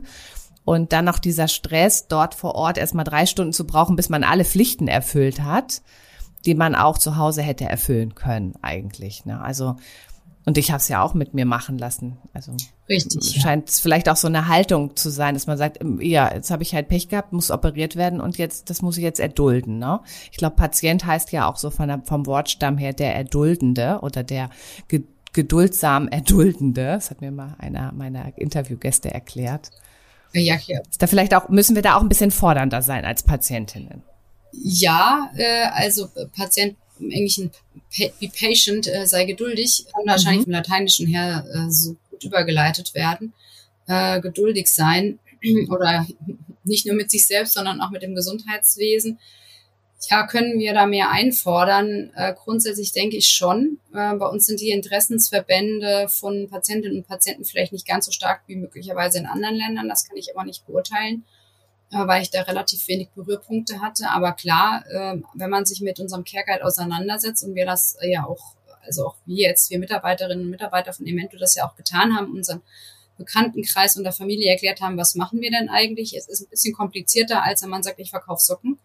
[0.64, 4.24] und dann noch dieser Stress, dort vor Ort erstmal drei Stunden zu brauchen, bis man
[4.24, 5.82] alle Pflichten erfüllt hat,
[6.44, 9.24] die man auch zu Hause hätte erfüllen können eigentlich.
[9.24, 9.40] Ne?
[9.40, 9.76] Also
[10.44, 12.18] und ich habe es ja auch mit mir machen lassen.
[12.32, 12.52] Also
[12.88, 16.32] Richtig, scheint es vielleicht auch so eine Haltung zu sein, dass man sagt, ähm, ja,
[16.34, 19.20] jetzt habe ich halt Pech gehabt, muss operiert werden und jetzt, das muss ich jetzt
[19.20, 19.78] erdulden.
[19.78, 20.00] Ne?
[20.30, 24.24] Ich glaube, Patient heißt ja auch so von der, vom Wortstamm her der Erduldende oder
[24.24, 24.50] der
[25.32, 26.86] geduldsam Erduldende.
[26.86, 29.70] Das hat mir mal einer meiner Interviewgäste erklärt.
[30.34, 30.80] Ja, ja.
[30.98, 34.02] Da vielleicht auch, müssen wir da auch ein bisschen fordernder sein als Patientinnen?
[34.52, 37.50] Ja, äh, also äh, Patient im Englischen
[37.96, 40.44] be patient, äh, sei geduldig, kann wahrscheinlich mhm.
[40.44, 43.32] vom Lateinischen her äh, so gut übergeleitet werden.
[43.86, 45.18] Äh, geduldig sein
[45.68, 46.06] oder
[46.64, 49.18] nicht nur mit sich selbst, sondern auch mit dem Gesundheitswesen
[50.10, 52.10] ja, können wir da mehr einfordern?
[52.14, 53.78] Äh, grundsätzlich denke ich schon.
[53.94, 58.42] Äh, bei uns sind die Interessensverbände von Patientinnen und Patienten vielleicht nicht ganz so stark
[58.46, 59.88] wie möglicherweise in anderen Ländern.
[59.88, 61.24] Das kann ich aber nicht beurteilen.
[61.92, 64.08] äh, weil ich da relativ wenig Berührpunkte hatte.
[64.10, 68.10] Aber klar, äh, wenn man sich mit unserem Care Guide auseinandersetzt und wir das äh,
[68.10, 71.76] ja auch, also auch wir jetzt, wir Mitarbeiterinnen und Mitarbeiter von Emento das ja auch
[71.76, 72.62] getan haben, unseren
[73.18, 76.16] Bekanntenkreis und der Familie erklärt haben, was machen wir denn eigentlich?
[76.16, 78.78] Es ist ein bisschen komplizierter, als wenn man sagt, ich verkaufe Socken.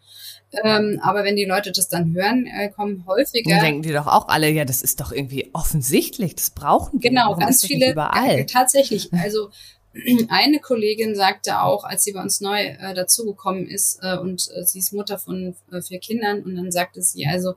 [0.64, 3.50] Ähm, aber wenn die Leute das dann hören, äh, kommen häufiger.
[3.50, 7.10] Dann denken die doch auch alle, ja, das ist doch irgendwie offensichtlich, das brauchen wir.
[7.10, 7.92] Genau, ganz viele.
[7.92, 8.46] Überall.
[8.46, 9.12] Tatsächlich.
[9.14, 9.50] Also
[10.30, 14.64] eine Kollegin sagte auch, als sie bei uns neu äh, dazugekommen ist äh, und äh,
[14.64, 17.56] sie ist Mutter von äh, vier Kindern und dann sagte sie also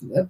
[0.00, 0.24] äh,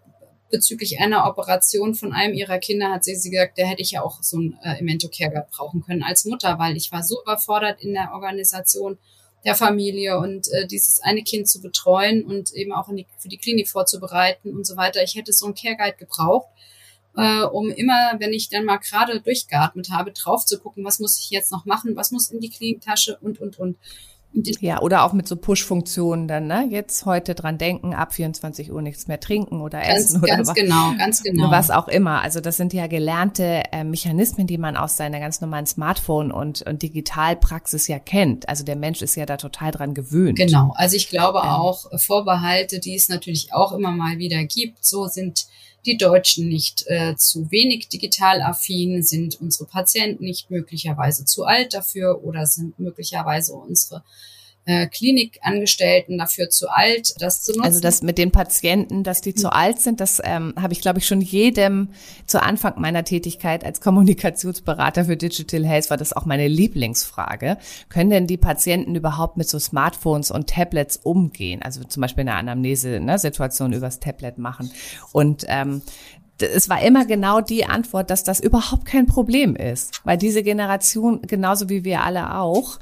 [0.50, 4.02] bezüglich einer Operation von einem ihrer Kinder hat sie, sie gesagt, da hätte ich ja
[4.02, 7.82] auch so ein äh, Emento Care brauchen können als Mutter, weil ich war so überfordert
[7.82, 8.98] in der Organisation
[9.44, 13.38] der Familie und äh, dieses eine Kind zu betreuen und eben auch die, für die
[13.38, 15.02] Klinik vorzubereiten und so weiter.
[15.02, 16.48] Ich hätte so ein Care Guide gebraucht
[17.16, 21.18] äh, um immer, wenn ich dann mal gerade durchgeatmet habe, drauf zu gucken, was muss
[21.18, 23.76] ich jetzt noch machen, was muss in die Kliniktasche und, und, und.
[24.34, 26.66] Ja, oder auch mit so Push-Funktionen dann, ne?
[26.68, 30.48] Jetzt heute dran denken, ab 24 Uhr nichts mehr trinken oder ganz, essen oder ganz
[30.48, 31.50] was, genau, ganz genau.
[31.50, 32.20] Was auch immer.
[32.22, 36.62] Also das sind ja gelernte äh, Mechanismen, die man aus seiner ganz normalen Smartphone und,
[36.62, 38.48] und Digitalpraxis ja kennt.
[38.48, 40.36] Also der Mensch ist ja da total dran gewöhnt.
[40.36, 40.72] Genau.
[40.74, 41.50] Also ich glaube ähm.
[41.50, 45.46] auch Vorbehalte, die es natürlich auch immer mal wieder gibt, so sind
[45.86, 51.74] die Deutschen nicht äh, zu wenig digital affin, sind unsere Patienten nicht möglicherweise zu alt
[51.74, 54.02] dafür oder sind möglicherweise unsere
[54.66, 57.64] äh, Klinikangestellten dafür zu alt, das zu nutzen.
[57.64, 60.98] Also das mit den Patienten, dass die zu alt sind, das ähm, habe ich, glaube
[60.98, 61.90] ich, schon jedem
[62.26, 67.58] zu Anfang meiner Tätigkeit als Kommunikationsberater für Digital Health war das auch meine Lieblingsfrage.
[67.88, 71.60] Können denn die Patienten überhaupt mit so Smartphones und Tablets umgehen?
[71.62, 74.70] Also zum Beispiel eine Anamnese-Situation ne, übers Tablet machen.
[75.12, 75.82] Und ähm,
[76.38, 81.22] es war immer genau die Antwort, dass das überhaupt kein Problem ist, weil diese Generation,
[81.22, 82.78] genauso wie wir alle auch,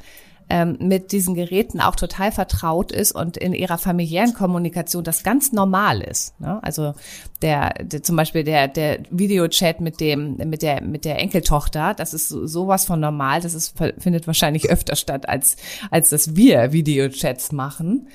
[0.53, 5.51] ähm, mit diesen Geräten auch total vertraut ist und in ihrer familiären Kommunikation das ganz
[5.51, 6.39] normal ist.
[6.41, 6.63] Ne?
[6.63, 6.93] Also
[7.41, 12.13] der, der zum Beispiel der der Videochat mit dem mit der mit der Enkeltochter, das
[12.13, 13.41] ist sowas von normal.
[13.41, 15.57] Das ist findet wahrscheinlich öfter statt als
[15.91, 18.09] als dass wir Videochats machen.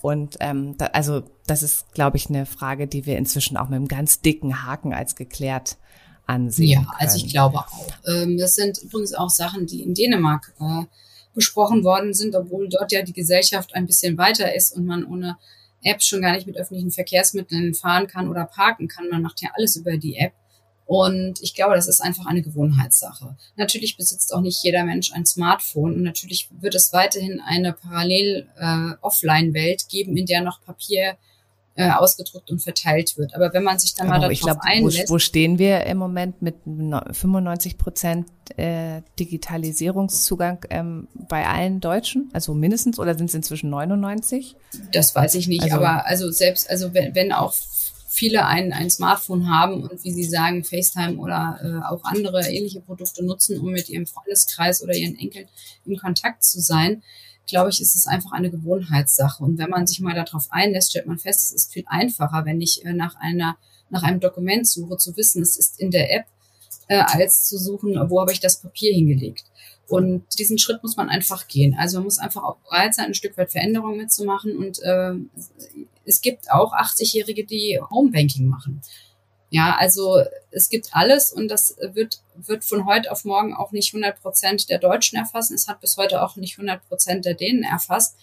[0.00, 3.76] Und ähm, da, also das ist, glaube ich, eine Frage, die wir inzwischen auch mit
[3.76, 5.76] einem ganz dicken Haken als geklärt
[6.26, 6.68] ansehen.
[6.68, 6.90] Ja, können.
[6.98, 7.86] also ich glaube auch.
[8.06, 10.84] Ähm, das sind übrigens auch Sachen, die in Dänemark äh,
[11.34, 15.36] besprochen worden sind, obwohl dort ja die Gesellschaft ein bisschen weiter ist und man ohne
[15.82, 19.08] App schon gar nicht mit öffentlichen Verkehrsmitteln fahren kann oder parken kann.
[19.08, 20.32] Man macht ja alles über die App.
[20.84, 23.36] Und ich glaube, das ist einfach eine Gewohnheitssache.
[23.56, 28.48] Natürlich besitzt auch nicht jeder Mensch ein Smartphone und natürlich wird es weiterhin eine parallel
[28.56, 31.16] äh, geben, in der noch Papier
[31.74, 33.34] äh, ausgedruckt und verteilt wird.
[33.34, 35.08] Aber wenn man sich dann mal darauf ich glaub, einlässt.
[35.08, 42.30] Wo, wo stehen wir im Moment mit 95 Prozent äh, Digitalisierungszugang ähm, bei allen Deutschen?
[42.32, 44.56] Also mindestens oder sind es inzwischen 99?
[44.92, 47.54] Das weiß ich nicht, also, aber also selbst, also wenn, wenn auch
[48.12, 52.80] viele ein, ein Smartphone haben und wie Sie sagen, FaceTime oder äh, auch andere ähnliche
[52.80, 55.48] Produkte nutzen, um mit ihrem Freundeskreis oder ihren Enkeln
[55.86, 57.02] in Kontakt zu sein,
[57.46, 59.42] glaube ich, ist es einfach eine Gewohnheitssache.
[59.42, 62.60] Und wenn man sich mal darauf einlässt, stellt man fest, es ist viel einfacher, wenn
[62.60, 63.56] ich äh, nach einer,
[63.90, 66.26] nach einem Dokument suche, zu wissen, es ist in der App,
[66.88, 69.44] äh, als zu suchen, wo habe ich das Papier hingelegt.
[69.88, 71.76] Und diesen Schritt muss man einfach gehen.
[71.78, 74.56] Also man muss einfach auch bereit sein, ein Stück weit Veränderungen mitzumachen.
[74.56, 75.12] Und äh,
[76.04, 78.80] es gibt auch 80-Jährige, die Homebanking machen.
[79.52, 83.92] Ja, also es gibt alles und das wird, wird von heute auf morgen auch nicht
[83.92, 85.52] 100 Prozent der Deutschen erfassen.
[85.52, 88.16] Es hat bis heute auch nicht 100 Prozent der Dänen erfasst.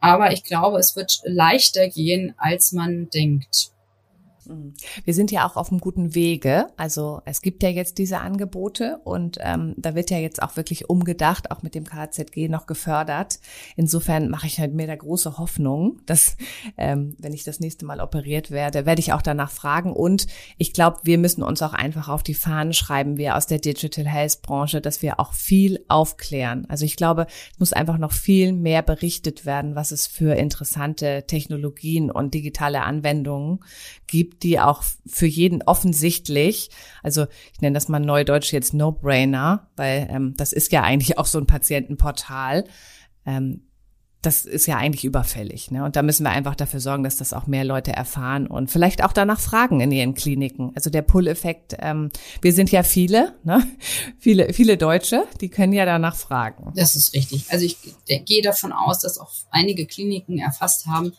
[0.00, 3.70] Aber ich glaube, es wird leichter gehen, als man denkt.
[4.50, 4.74] Mhm.
[5.04, 6.66] Wir sind ja auch auf einem guten Wege.
[6.76, 10.90] Also es gibt ja jetzt diese Angebote und ähm, da wird ja jetzt auch wirklich
[10.90, 13.38] umgedacht, auch mit dem KZG noch gefördert.
[13.76, 16.36] Insofern mache ich halt mir da große Hoffnung, dass
[16.76, 19.92] ähm, wenn ich das nächste Mal operiert werde, werde ich auch danach fragen.
[19.92, 20.26] Und
[20.58, 24.06] ich glaube, wir müssen uns auch einfach auf die Fahnen schreiben, wir aus der Digital
[24.06, 26.66] Health Branche, dass wir auch viel aufklären.
[26.68, 31.24] Also ich glaube, es muss einfach noch viel mehr berichtet werden, was es für interessante
[31.26, 33.60] Technologien und digitale Anwendungen
[34.06, 36.70] gibt die auch für jeden offensichtlich,
[37.02, 41.26] also ich nenne das mal neudeutsch jetzt No-Brainer, weil ähm, das ist ja eigentlich auch
[41.26, 42.64] so ein Patientenportal.
[43.26, 43.62] Ähm,
[44.22, 45.70] das ist ja eigentlich überfällig.
[45.70, 45.82] Ne?
[45.82, 49.02] Und da müssen wir einfach dafür sorgen, dass das auch mehr Leute erfahren und vielleicht
[49.02, 50.72] auch danach fragen in ihren Kliniken.
[50.74, 52.10] Also der Pull-Effekt, ähm,
[52.42, 53.66] wir sind ja viele, ne?
[54.18, 56.72] viele, viele Deutsche, die können ja danach fragen.
[56.76, 57.46] Das ist richtig.
[57.48, 57.78] Also ich
[58.26, 61.12] gehe davon aus, dass auch einige Kliniken erfasst haben,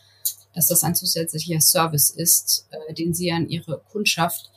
[0.54, 4.50] dass das ein zusätzlicher Service ist, äh, den sie an ihre Kundschaft,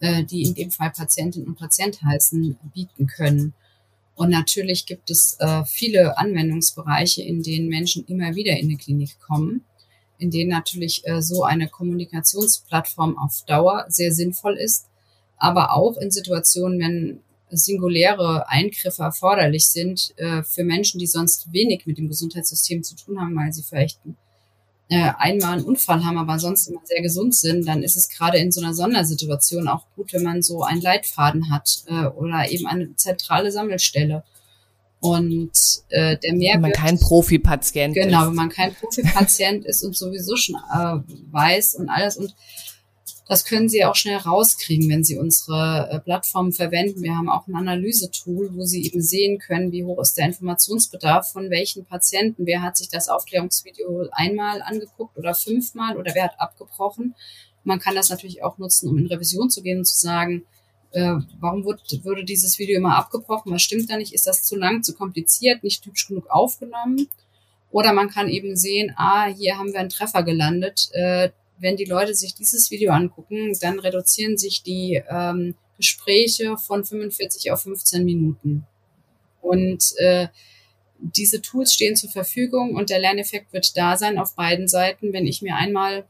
[0.00, 3.54] äh, die in dem Fall Patientinnen und Patient heißen, bieten können.
[4.14, 9.20] Und natürlich gibt es äh, viele Anwendungsbereiche, in denen Menschen immer wieder in die Klinik
[9.20, 9.64] kommen,
[10.18, 14.86] in denen natürlich äh, so eine Kommunikationsplattform auf Dauer sehr sinnvoll ist,
[15.36, 21.86] aber auch in Situationen, wenn singuläre Eingriffe erforderlich sind äh, für Menschen, die sonst wenig
[21.86, 24.00] mit dem Gesundheitssystem zu tun haben, weil sie vielleicht
[24.88, 28.38] äh, einmal einen Unfall haben, aber sonst immer sehr gesund sind, dann ist es gerade
[28.38, 32.66] in so einer Sondersituation auch gut, wenn man so einen Leitfaden hat äh, oder eben
[32.66, 34.22] eine zentrale Sammelstelle.
[35.00, 35.52] Und
[35.88, 36.54] äh, der Mehrwert.
[36.54, 38.12] Wenn man kein Profi-Patient genau, ist.
[38.12, 40.98] Genau, wenn man kein Profi-Patient ist und sowieso schon äh,
[41.30, 42.34] weiß und alles und
[43.28, 47.02] das können Sie auch schnell rauskriegen, wenn Sie unsere äh, Plattform verwenden.
[47.02, 51.32] Wir haben auch ein Analysetool, wo Sie eben sehen können, wie hoch ist der Informationsbedarf
[51.32, 52.46] von welchen Patienten.
[52.46, 57.16] Wer hat sich das Aufklärungsvideo einmal angeguckt oder fünfmal oder wer hat abgebrochen.
[57.64, 60.44] Man kann das natürlich auch nutzen, um in Revision zu gehen und zu sagen,
[60.92, 63.52] äh, warum wurde, wurde dieses Video immer abgebrochen?
[63.52, 64.14] Was stimmt da nicht?
[64.14, 67.08] Ist das zu lang, zu kompliziert, nicht typisch genug aufgenommen?
[67.72, 70.90] Oder man kann eben sehen, ah, hier haben wir einen Treffer gelandet.
[70.92, 76.84] Äh, wenn die Leute sich dieses Video angucken, dann reduzieren sich die ähm, Gespräche von
[76.84, 78.66] 45 auf 15 Minuten.
[79.40, 80.28] Und äh,
[80.98, 85.12] diese Tools stehen zur Verfügung und der Lerneffekt wird da sein auf beiden Seiten.
[85.12, 86.06] Wenn ich mir einmal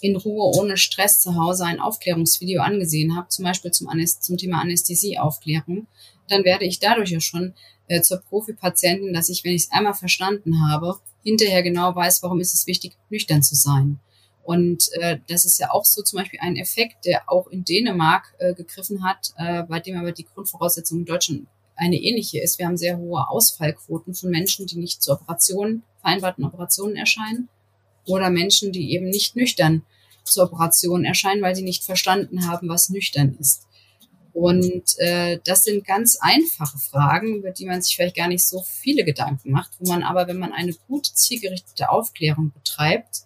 [0.00, 4.36] in Ruhe ohne Stress zu Hause ein Aufklärungsvideo angesehen habe, zum Beispiel zum, Anäst zum
[4.36, 5.86] Thema Anästhesieaufklärung,
[6.28, 7.54] dann werde ich dadurch ja schon
[7.88, 12.40] äh, zur Profipatientin, dass ich, wenn ich es einmal verstanden habe, hinterher genau weiß, warum
[12.40, 13.98] ist es wichtig, nüchtern zu sein.
[14.46, 18.32] Und äh, das ist ja auch so zum Beispiel ein Effekt, der auch in Dänemark
[18.38, 22.60] äh, gegriffen hat, äh, bei dem aber die Grundvoraussetzung in Deutschland eine ähnliche ist.
[22.60, 27.48] Wir haben sehr hohe Ausfallquoten von Menschen, die nicht zu Operationen, vereinbarten Operationen erscheinen
[28.06, 29.82] oder Menschen, die eben nicht nüchtern
[30.22, 33.66] zur Operation erscheinen, weil sie nicht verstanden haben, was nüchtern ist.
[34.32, 38.62] Und äh, das sind ganz einfache Fragen, über die man sich vielleicht gar nicht so
[38.62, 43.25] viele Gedanken macht, wo man aber, wenn man eine gut zielgerichtete Aufklärung betreibt,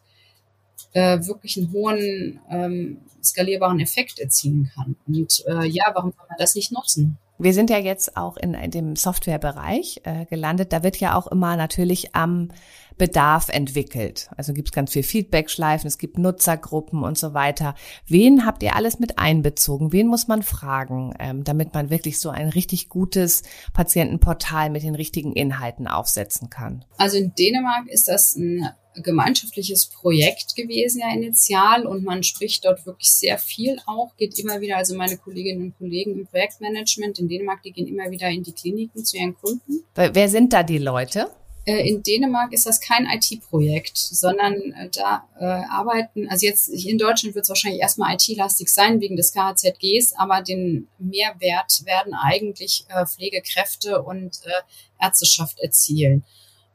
[0.92, 4.96] äh, wirklich einen hohen ähm, skalierbaren Effekt erzielen kann.
[5.06, 7.18] Und äh, ja, warum kann man das nicht nutzen?
[7.38, 10.74] Wir sind ja jetzt auch in, in dem Softwarebereich äh, gelandet.
[10.74, 12.50] Da wird ja auch immer natürlich am
[12.98, 14.28] Bedarf entwickelt.
[14.36, 17.74] Also gibt es ganz viel Feedback-Schleifen, es gibt Nutzergruppen und so weiter.
[18.06, 19.90] Wen habt ihr alles mit einbezogen?
[19.90, 24.94] Wen muss man fragen, ähm, damit man wirklich so ein richtig gutes Patientenportal mit den
[24.94, 26.84] richtigen Inhalten aufsetzen kann?
[26.98, 32.84] Also in Dänemark ist das ein gemeinschaftliches Projekt gewesen ja initial und man spricht dort
[32.86, 37.28] wirklich sehr viel auch, geht immer wieder, also meine Kolleginnen und Kollegen im Projektmanagement in
[37.28, 39.84] Dänemark, die gehen immer wieder in die Kliniken zu ihren Kunden.
[39.94, 41.30] Wer sind da die Leute?
[41.66, 46.98] Äh, in Dänemark ist das kein IT-Projekt, sondern äh, da äh, arbeiten, also jetzt in
[46.98, 52.84] Deutschland wird es wahrscheinlich erstmal IT-lastig sein wegen des KHZGs, aber den Mehrwert werden eigentlich
[52.88, 56.24] äh, Pflegekräfte und äh, Ärzteschaft erzielen.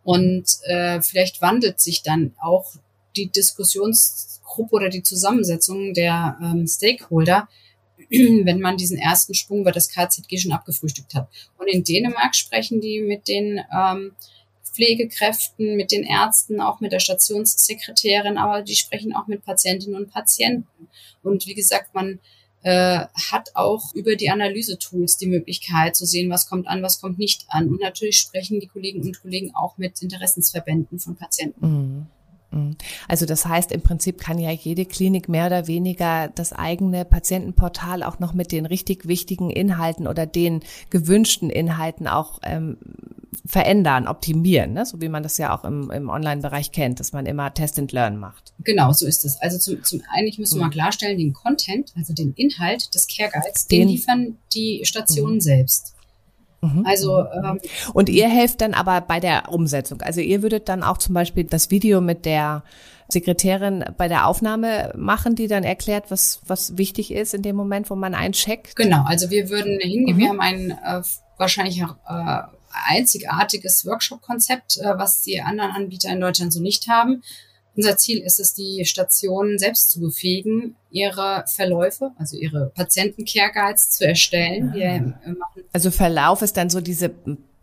[0.06, 2.74] Und äh, vielleicht wandelt sich dann auch
[3.18, 7.50] die Diskussionsgruppe oder die Zusammensetzung der ähm, Stakeholder,
[8.10, 11.28] wenn man diesen ersten Sprung über das KZG schon abgefrühstückt hat.
[11.58, 14.12] Und in Dänemark sprechen die mit den ähm,
[14.76, 20.12] Pflegekräften, mit den Ärzten, auch mit der Stationssekretärin, aber die sprechen auch mit Patientinnen und
[20.12, 20.88] Patienten.
[21.24, 22.20] Und wie gesagt, man
[22.66, 27.20] äh, hat auch über die Analysetools die Möglichkeit zu sehen, was kommt an, was kommt
[27.20, 27.70] nicht an.
[27.70, 31.68] Und natürlich sprechen die Kolleginnen und Kollegen auch mit Interessensverbänden von Patienten.
[31.68, 32.08] Mhm.
[33.08, 38.04] Also das heißt, im Prinzip kann ja jede Klinik mehr oder weniger das eigene Patientenportal
[38.04, 42.78] auch noch mit den richtig wichtigen Inhalten oder den gewünschten Inhalten auch ähm,
[43.46, 44.86] verändern, optimieren, ne?
[44.86, 47.92] so wie man das ja auch im, im Online-Bereich kennt, dass man immer Test and
[47.92, 48.54] Learn macht.
[48.64, 49.40] Genau, so ist es.
[49.42, 50.70] Also zum, zum eigentlich müssen wir mhm.
[50.70, 55.36] mal klarstellen, den Content, also den Inhalt des Care Guides, den, den liefern die Stationen
[55.36, 55.42] mhm.
[55.42, 55.95] selbst.
[56.66, 56.86] Mhm.
[56.86, 57.60] Also ähm,
[57.94, 60.02] und ihr helft dann aber bei der Umsetzung.
[60.02, 62.64] Also ihr würdet dann auch zum Beispiel das Video mit der
[63.08, 67.90] Sekretärin bei der Aufnahme machen, die dann erklärt, was was wichtig ist in dem Moment,
[67.90, 68.76] wo man eincheckt.
[68.76, 69.04] Genau.
[69.06, 70.16] Also wir würden hingehen.
[70.16, 70.20] Mhm.
[70.20, 71.02] Wir haben ein äh,
[71.38, 71.86] wahrscheinlich äh,
[72.88, 77.24] einzigartiges Workshop-Konzept, äh, was die anderen Anbieter in Deutschland so nicht haben.
[77.76, 84.08] Unser Ziel ist es, die Stationen selbst zu befähigen, ihre Verläufe, also ihre Patienten-Care-Guides zu
[84.08, 84.70] erstellen.
[84.70, 87.12] Machen also Verlauf ist dann so diese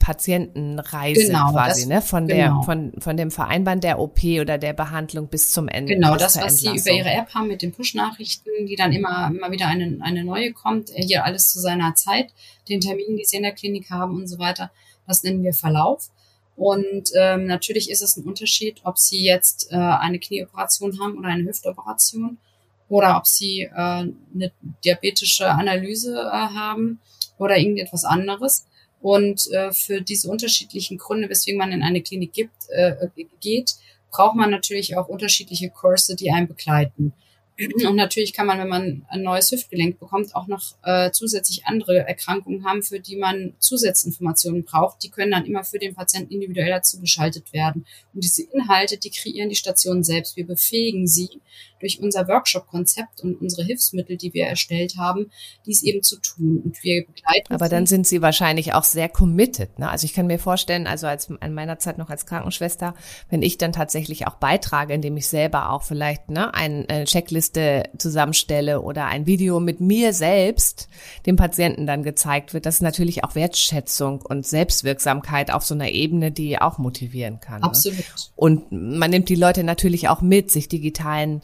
[0.03, 2.03] Patientenreise genau, quasi, das, ne?
[2.03, 2.57] Von genau.
[2.57, 5.95] der, von, von dem Vereinbaren der OP oder der Behandlung bis zum Ende.
[5.95, 9.53] Genau, das, was Sie über Ihre App haben mit den Push-Nachrichten, die dann immer, immer
[9.53, 12.33] wieder eine, eine neue kommt, äh, hier alles zu seiner Zeit,
[12.69, 14.73] den Terminen, die Sie in der Klinik haben und so weiter.
[15.07, 16.11] Das nennen wir Verlauf.
[16.57, 21.29] Und ähm, natürlich ist es ein Unterschied, ob Sie jetzt äh, eine Knieoperation haben oder
[21.29, 22.39] eine Hüftoperation
[22.89, 24.53] oder ob Sie äh, eine
[24.85, 27.01] diabetische Analyse äh, haben
[27.39, 28.67] oder irgendetwas anderes.
[29.01, 33.09] Und äh, für diese unterschiedlichen Gründe, weswegen man in eine Klinik gibt, äh,
[33.41, 33.75] geht,
[34.13, 37.13] braucht man natürlich auch unterschiedliche Kurse, die einen begleiten.
[37.59, 41.99] Und natürlich kann man, wenn man ein neues Hüftgelenk bekommt, auch noch äh, zusätzlich andere
[41.99, 45.03] Erkrankungen haben, für die man Zusatzinformationen braucht.
[45.03, 47.85] Die können dann immer für den Patienten individuell dazu geschaltet werden.
[48.15, 50.37] Und diese Inhalte, die kreieren die Stationen selbst.
[50.37, 51.41] Wir befähigen sie
[51.83, 55.31] durch unser Workshop-Konzept und unsere Hilfsmittel, die wir erstellt haben,
[55.67, 56.63] dies eben zu tun.
[56.65, 57.53] Und wir begleiten.
[57.53, 59.79] Aber dann sind Sie wahrscheinlich auch sehr committed.
[59.79, 59.91] Ne?
[59.91, 62.95] Also ich kann mir vorstellen, also als in meiner Zeit noch als Krankenschwester,
[63.29, 68.81] wenn ich dann tatsächlich auch beitrage, indem ich selber auch vielleicht ne, eine Checkliste zusammenstelle
[68.81, 70.89] oder ein Video mit mir selbst
[71.27, 75.91] dem Patienten dann gezeigt wird, das ist natürlich auch Wertschätzung und Selbstwirksamkeit auf so einer
[75.91, 77.61] Ebene, die auch motivieren kann.
[77.61, 77.67] Ne?
[77.67, 77.99] Absolut.
[77.99, 78.05] Ne?
[78.37, 81.43] Und man nimmt die Leute natürlich auch mit, sich digitalen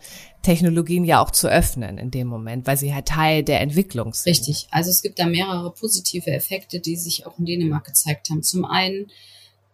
[0.48, 4.30] Technologien ja auch zu öffnen in dem Moment, weil sie halt Teil der Entwicklung sind.
[4.30, 4.66] Richtig.
[4.70, 8.42] Also es gibt da mehrere positive Effekte, die sich auch in Dänemark gezeigt haben.
[8.42, 9.10] Zum einen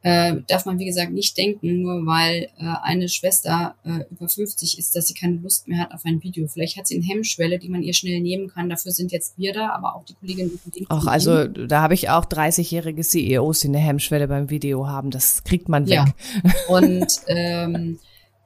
[0.03, 4.77] äh, darf man, wie gesagt, nicht denken, nur weil äh, eine Schwester äh, über 50
[4.77, 6.49] ist, dass sie keine Lust mehr hat auf ein Video.
[6.49, 8.69] Vielleicht hat sie eine Hemmschwelle, die man ihr schnell nehmen kann.
[8.69, 10.87] Dafür sind jetzt wir da, aber auch die Kolleginnen und Kollegen.
[10.89, 15.13] Ach, also da habe ich auch 30-jährige CEOs, die eine Hemmschwelle beim Video haben.
[15.13, 15.95] Das kriegt man weg.
[15.95, 16.07] Ja.
[16.67, 18.01] Und ähm,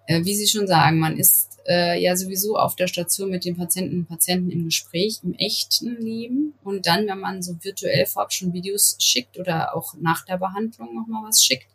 [0.07, 3.57] äh, wie Sie schon sagen, man ist äh, ja sowieso auf der Station mit den
[3.57, 6.55] Patienten und Patienten im Gespräch, im echten Leben.
[6.64, 10.95] Und dann, wenn man so virtuell vorab schon Videos schickt oder auch nach der Behandlung
[10.95, 11.69] nochmal was schickt,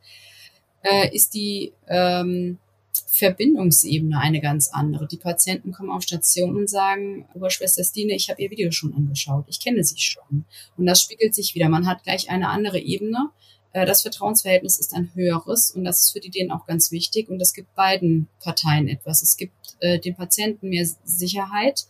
[0.82, 2.58] äh, ist die ähm,
[3.08, 5.08] Verbindungsebene eine ganz andere.
[5.08, 9.46] Die Patienten kommen auf Station und sagen, Oberschwester Stine, ich habe ihr Video schon angeschaut,
[9.48, 10.46] ich kenne sie schon.
[10.78, 11.70] Und das spiegelt sich wieder.
[11.70, 13.30] Man hat gleich eine andere Ebene
[13.74, 17.39] das Vertrauensverhältnis ist ein höheres und das ist für die denen auch ganz wichtig und
[17.39, 19.24] das gibt beiden Parteien etwas.
[19.24, 21.86] Es gibt äh, den Patienten mehr Sicherheit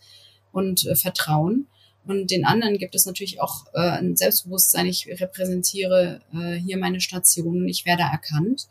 [0.52, 1.66] und äh, Vertrauen
[2.06, 4.86] und den anderen gibt es natürlich auch äh, ein Selbstbewusstsein.
[4.86, 8.68] Ich repräsentiere äh, hier meine Station ich werde erkannt.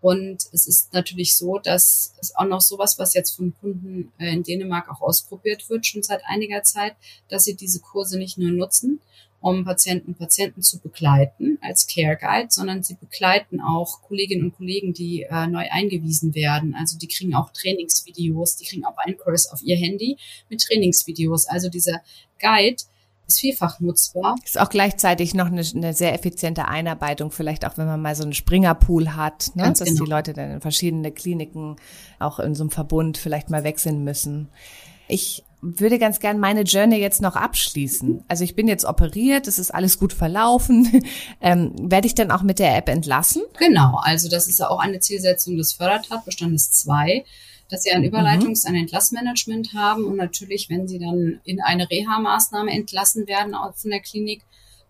[0.00, 4.32] Und es ist natürlich so, dass es auch noch sowas, was jetzt von Kunden äh,
[4.34, 6.94] in Dänemark auch ausprobiert wird, schon seit einiger Zeit,
[7.28, 9.00] dass sie diese Kurse nicht nur nutzen,
[9.44, 14.56] um Patienten und Patienten zu begleiten als Care Guide, sondern sie begleiten auch Kolleginnen und
[14.56, 16.74] Kollegen, die äh, neu eingewiesen werden.
[16.74, 20.16] Also die kriegen auch Trainingsvideos, die kriegen auch einen Kurs auf ihr Handy
[20.48, 21.46] mit Trainingsvideos.
[21.46, 22.00] Also dieser
[22.40, 22.84] Guide
[23.26, 24.36] ist vielfach nutzbar.
[24.42, 28.22] Ist auch gleichzeitig noch eine, eine, sehr effiziente Einarbeitung, vielleicht auch wenn man mal so
[28.22, 29.64] einen Springerpool hat, ne?
[29.64, 30.04] dass genau.
[30.04, 31.76] die Leute dann in verschiedene Kliniken
[32.18, 34.48] auch in so einem Verbund vielleicht mal wechseln müssen.
[35.06, 38.24] Ich würde ganz gern meine Journey jetzt noch abschließen.
[38.28, 41.02] Also ich bin jetzt operiert, es ist alles gut verlaufen.
[41.40, 43.42] Ähm, werde ich dann auch mit der App entlassen?
[43.58, 47.24] Genau, also das ist ja auch eine Zielsetzung des Fördertatbestandes 2,
[47.68, 48.08] dass sie ein mhm.
[48.08, 53.90] Überleitungs-, ein Entlassmanagement haben und natürlich, wenn sie dann in eine Reha-Maßnahme entlassen werden von
[53.90, 54.42] der Klinik,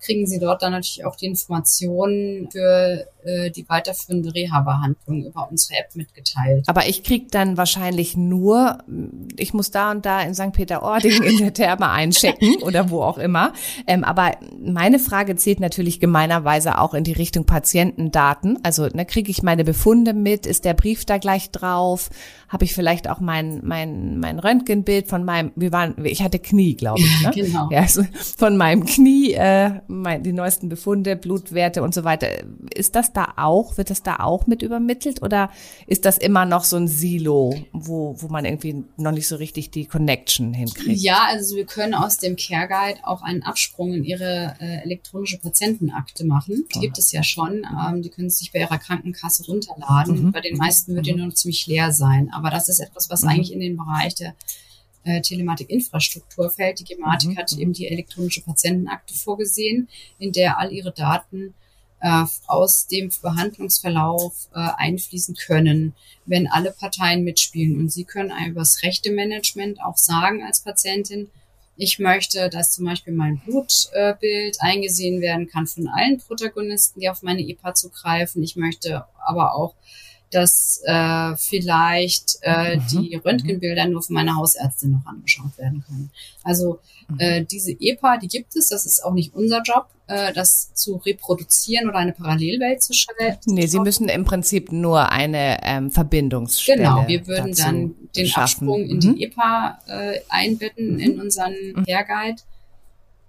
[0.05, 5.81] kriegen Sie dort dann natürlich auch die Informationen für äh, die weiterführende Reha-Behandlung über unsere
[5.81, 6.69] App mitgeteilt.
[6.69, 8.79] Aber ich krieg dann wahrscheinlich nur,
[9.37, 10.53] ich muss da und da in St.
[10.53, 13.53] Peter-Ording in der Therme einchecken oder wo auch immer.
[13.87, 18.59] Ähm, aber meine Frage zählt natürlich gemeinerweise auch in die Richtung Patientendaten.
[18.63, 20.47] Also ne, kriege ich meine Befunde mit?
[20.47, 22.11] Ist der Brief da gleich drauf?
[22.55, 26.77] Habe ich vielleicht auch mein, mein, mein Röntgenbild von meinem, wir waren, ich hatte Knie,
[26.77, 27.21] glaube ich.
[27.21, 27.31] Ne?
[27.35, 27.69] genau.
[27.73, 28.05] Ja, also
[28.37, 32.29] von meinem Knie, äh, mein, die neuesten Befunde, Blutwerte und so weiter.
[32.73, 35.51] Ist das da auch, wird das da auch mit übermittelt oder
[35.89, 39.73] ist das immer noch so ein Silo, wo, wo man irgendwie noch nicht so richtig
[39.73, 41.03] die Connection hinkriegt?
[41.03, 45.39] Ja, also wir können aus dem Care Guide auch einen Absprung in Ihre äh, elektronische
[45.39, 46.67] Patientenakte machen.
[46.73, 47.67] Die gibt es ja schon.
[47.67, 50.27] Ähm, die können Sie sich bei Ihrer Krankenkasse runterladen.
[50.27, 50.31] Mhm.
[50.31, 52.31] Bei den meisten wird die nur ziemlich leer sein.
[52.33, 53.29] Aber das ist etwas, was mhm.
[53.29, 54.35] eigentlich in den Bereich der
[55.05, 56.81] äh, Telematik-Infrastruktur fällt.
[56.81, 57.37] Die Gematik mhm.
[57.37, 59.89] hat eben die elektronische Patientenakte vorgesehen,
[60.19, 61.55] in der all ihre Daten
[62.01, 65.95] äh, aus dem Behandlungsverlauf äh, einfließen können,
[66.27, 67.79] wenn alle Parteien mitspielen.
[67.79, 71.31] Und Sie können über das Rechte-Management auch sagen als Patientin,
[71.77, 77.23] ich möchte, dass zum Beispiel mein Blutbild eingesehen werden kann von allen Protagonisten, die auf
[77.23, 78.43] meine EPA zugreifen.
[78.45, 79.75] Ich möchte aber auch
[80.31, 82.83] dass äh, vielleicht äh, mhm.
[82.91, 86.11] die Röntgenbilder nur von meiner Hausärztin noch angeschaut werden können.
[86.43, 87.21] Also mhm.
[87.21, 90.97] äh, diese EPA, die gibt es, das ist auch nicht unser Job, äh, das zu
[90.97, 93.39] reproduzieren oder eine Parallelwelt zu schaffen.
[93.47, 98.69] Nee, Sie müssen im Prinzip nur eine ähm, Verbindungsstelle Genau, wir würden dann den schaffen.
[98.69, 99.01] Absprung in mhm.
[99.01, 100.99] die EPA äh, einbetten mhm.
[100.99, 101.85] in unseren mhm.
[101.87, 102.43] Care Guide.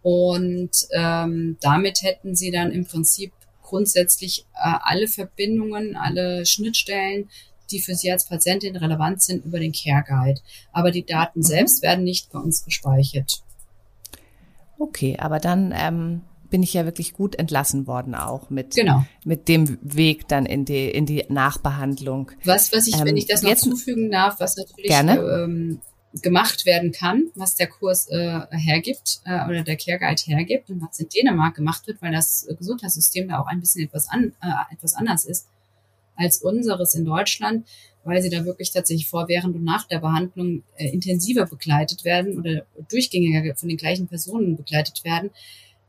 [0.02, 3.32] Und ähm, damit hätten Sie dann im Prinzip
[3.66, 7.30] grundsätzlich äh, alle Verbindungen, alle Schnittstellen,
[7.72, 10.42] die für Sie als Patientin relevant sind, über den Care Guide.
[10.72, 13.42] Aber die Daten selbst werden nicht bei uns gespeichert.
[14.78, 19.04] Okay, aber dann ähm, bin ich ja wirklich gut entlassen worden auch mit, genau.
[19.24, 22.32] mit dem Weg dann in die, in die Nachbehandlung.
[22.44, 25.18] Was, was ich, ähm, wenn ich das noch jetzt, zufügen darf, was natürlich gerne.
[25.18, 25.82] Ähm,
[26.22, 30.82] gemacht werden kann, was der Kurs äh, hergibt äh, oder der Care Guide hergibt und
[30.82, 34.74] was in Dänemark gemacht wird, weil das Gesundheitssystem da auch ein bisschen etwas, an, äh,
[34.74, 35.48] etwas anders ist
[36.16, 37.68] als unseres in Deutschland,
[38.04, 42.38] weil sie da wirklich tatsächlich vor, während und nach der Behandlung äh, intensiver begleitet werden
[42.38, 45.32] oder durchgängiger von den gleichen Personen begleitet werden.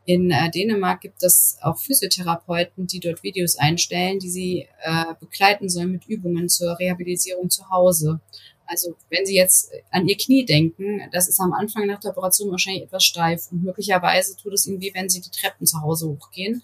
[0.07, 5.68] In äh, Dänemark gibt es auch Physiotherapeuten, die dort Videos einstellen, die sie äh, begleiten
[5.68, 8.20] sollen mit Übungen zur Rehabilitierung zu Hause.
[8.67, 12.51] Also wenn Sie jetzt an Ihr Knie denken, das ist am Anfang nach der Operation
[12.51, 16.09] wahrscheinlich etwas steif und möglicherweise tut es Ihnen weh, wenn Sie die Treppen zu Hause
[16.09, 16.62] hochgehen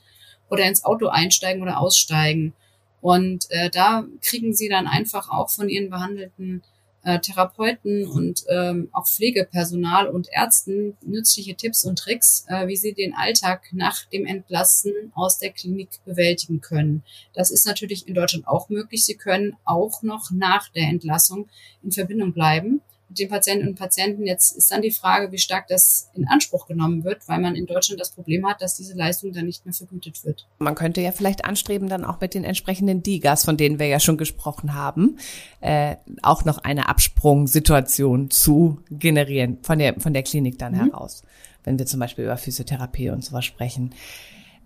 [0.50, 2.52] oder ins Auto einsteigen oder aussteigen.
[3.00, 6.62] Und äh, da kriegen Sie dann einfach auch von Ihren behandelten
[7.04, 12.92] äh, Therapeuten und ähm, auch Pflegepersonal und Ärzten nützliche Tipps und Tricks, äh, wie sie
[12.92, 17.02] den Alltag nach dem Entlassen aus der Klinik bewältigen können.
[17.34, 19.04] Das ist natürlich in Deutschland auch möglich.
[19.04, 21.48] Sie können auch noch nach der Entlassung
[21.82, 22.80] in Verbindung bleiben
[23.18, 24.26] den Patienten und Patienten.
[24.26, 27.66] Jetzt ist dann die Frage, wie stark das in Anspruch genommen wird, weil man in
[27.66, 30.46] Deutschland das Problem hat, dass diese Leistung dann nicht mehr vergütet wird.
[30.58, 34.00] Man könnte ja vielleicht anstreben, dann auch mit den entsprechenden DIGAs, von denen wir ja
[34.00, 35.18] schon gesprochen haben,
[35.60, 40.90] äh, auch noch eine Absprungsituation zu generieren von der, von der Klinik dann mhm.
[40.90, 41.22] heraus,
[41.64, 43.94] wenn wir zum Beispiel über Physiotherapie und sowas sprechen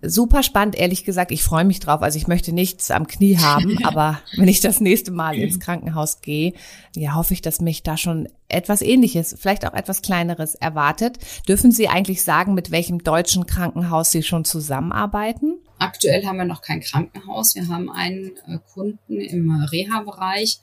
[0.01, 1.31] super spannend, ehrlich gesagt.
[1.31, 2.01] Ich freue mich drauf.
[2.01, 6.21] Also ich möchte nichts am Knie haben, aber wenn ich das nächste Mal ins Krankenhaus
[6.21, 6.53] gehe,
[6.95, 11.19] ja, hoffe ich, dass mich da schon etwas ähnliches, vielleicht auch etwas kleineres erwartet.
[11.47, 15.59] Dürfen Sie eigentlich sagen, mit welchem deutschen Krankenhaus Sie schon zusammenarbeiten?
[15.79, 17.55] Aktuell haben wir noch kein Krankenhaus.
[17.55, 20.59] Wir haben einen äh, Kunden im Reha-Bereich,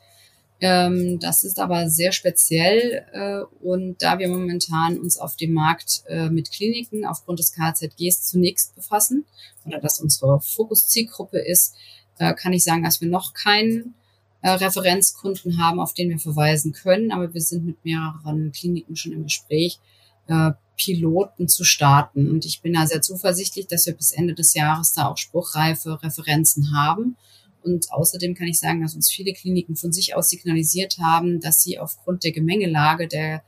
[0.61, 6.05] ähm, das ist aber sehr speziell äh, und da wir momentan uns auf dem Markt
[6.07, 9.25] äh, mit Kliniken aufgrund des KZGs zunächst befassen
[9.65, 11.75] oder dass unsere Fokuszielgruppe ist,
[12.19, 13.95] äh, kann ich sagen, dass wir noch keinen
[14.43, 19.13] äh, Referenzkunden haben, auf den wir verweisen können, aber wir sind mit mehreren Kliniken schon
[19.13, 19.81] im Gespräch,
[20.29, 22.31] äh, Piloten zu starten.
[22.31, 26.03] Und ich bin da sehr zuversichtlich, dass wir bis Ende des Jahres da auch spruchreife
[26.03, 27.17] Referenzen haben
[27.65, 31.63] und außerdem kann ich sagen, dass uns viele Kliniken von sich aus signalisiert haben, dass
[31.63, 33.43] sie aufgrund der Gemengelage der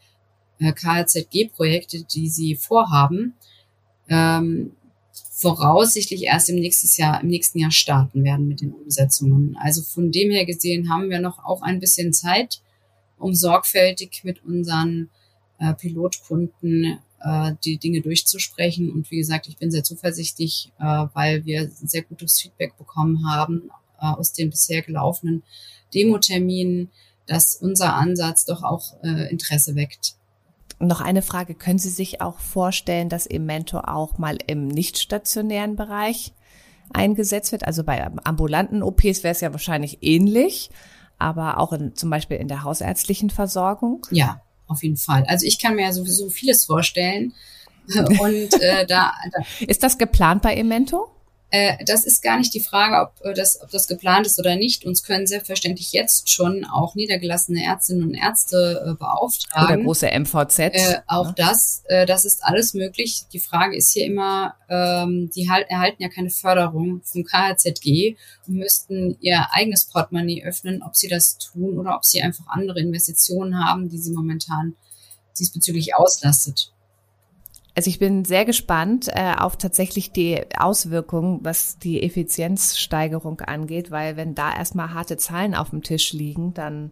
[0.58, 3.34] äh, KLZG-Projekte, die sie vorhaben,
[4.08, 4.72] ähm,
[5.32, 9.56] voraussichtlich erst im, nächstes Jahr, im nächsten Jahr starten werden mit den Umsetzungen.
[9.60, 12.62] Also von dem her gesehen haben wir noch auch ein bisschen Zeit,
[13.18, 15.10] um sorgfältig mit unseren
[15.58, 18.90] äh, Pilotkunden äh, die Dinge durchzusprechen.
[18.90, 23.70] Und wie gesagt, ich bin sehr zuversichtlich, äh, weil wir sehr gutes Feedback bekommen haben,
[24.00, 25.42] äh, aus den bisher gelaufenen
[25.94, 26.90] Demo-Terminen,
[27.26, 30.14] dass unser Ansatz doch auch äh, Interesse weckt.
[30.78, 31.54] Noch eine Frage.
[31.54, 36.34] Können Sie sich auch vorstellen, dass Emento auch mal im nicht stationären Bereich
[36.92, 37.64] eingesetzt wird?
[37.64, 40.70] Also bei ambulanten OPs wäre es ja wahrscheinlich ähnlich,
[41.18, 44.06] aber auch in, zum Beispiel in der hausärztlichen Versorgung?
[44.10, 45.24] Ja, auf jeden Fall.
[45.28, 47.32] Also ich kann mir ja sowieso vieles vorstellen.
[48.20, 51.08] Und äh, da, da ist das geplant bei Emento?
[51.56, 54.56] Äh, das ist gar nicht die Frage, ob äh, das, ob das geplant ist oder
[54.56, 54.84] nicht.
[54.84, 59.76] Uns können selbstverständlich jetzt schon auch niedergelassene Ärztinnen und Ärzte äh, beauftragen.
[59.76, 60.58] Oder große MVZ.
[60.58, 61.32] Äh, auch ja.
[61.36, 63.22] das, äh, das ist alles möglich.
[63.32, 68.54] Die Frage ist hier immer, ähm, die halt, erhalten ja keine Förderung vom KHZG und
[68.56, 73.64] müssten ihr eigenes Portemonnaie öffnen, ob sie das tun oder ob sie einfach andere Investitionen
[73.64, 74.76] haben, die sie momentan
[75.38, 76.72] diesbezüglich auslastet.
[77.76, 84.16] Also ich bin sehr gespannt äh, auf tatsächlich die Auswirkungen, was die Effizienzsteigerung angeht, weil
[84.16, 86.90] wenn da erstmal harte Zahlen auf dem Tisch liegen, dann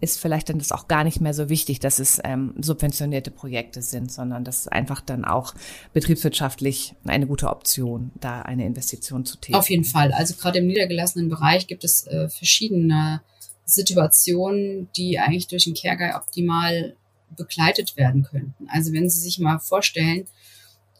[0.00, 3.80] ist vielleicht dann das auch gar nicht mehr so wichtig, dass es ähm, subventionierte Projekte
[3.80, 5.54] sind, sondern das ist einfach dann auch
[5.92, 9.58] betriebswirtschaftlich eine gute Option, da eine Investition zu tätigen.
[9.58, 10.12] Auf jeden Fall.
[10.12, 13.22] Also gerade im niedergelassenen Bereich gibt es äh, verschiedene
[13.66, 16.96] Situationen, die eigentlich durch den Care optimal
[17.36, 18.68] begleitet werden könnten.
[18.68, 20.26] Also wenn Sie sich mal vorstellen,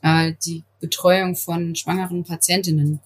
[0.05, 3.01] äh, die Betreuung von schwangeren Patientinnen.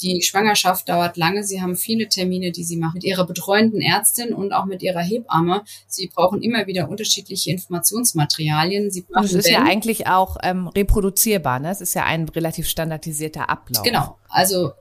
[0.00, 1.42] Die Schwangerschaft dauert lange.
[1.42, 5.00] Sie haben viele Termine, die Sie machen mit Ihrer betreuenden Ärztin und auch mit Ihrer
[5.00, 5.64] Hebamme.
[5.88, 8.90] Sie brauchen immer wieder unterschiedliche Informationsmaterialien.
[8.90, 11.58] Sie brauchen das ist ja eigentlich auch ähm, reproduzierbar.
[11.58, 11.70] Ne?
[11.70, 13.82] Es ist ja ein relativ standardisierter Ablauf.
[13.82, 14.16] Genau.
[14.28, 14.72] Also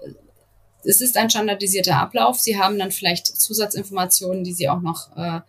[0.83, 2.39] es ist ein standardisierter Ablauf.
[2.39, 5.41] Sie haben dann vielleicht Zusatzinformationen, die Sie auch noch äh,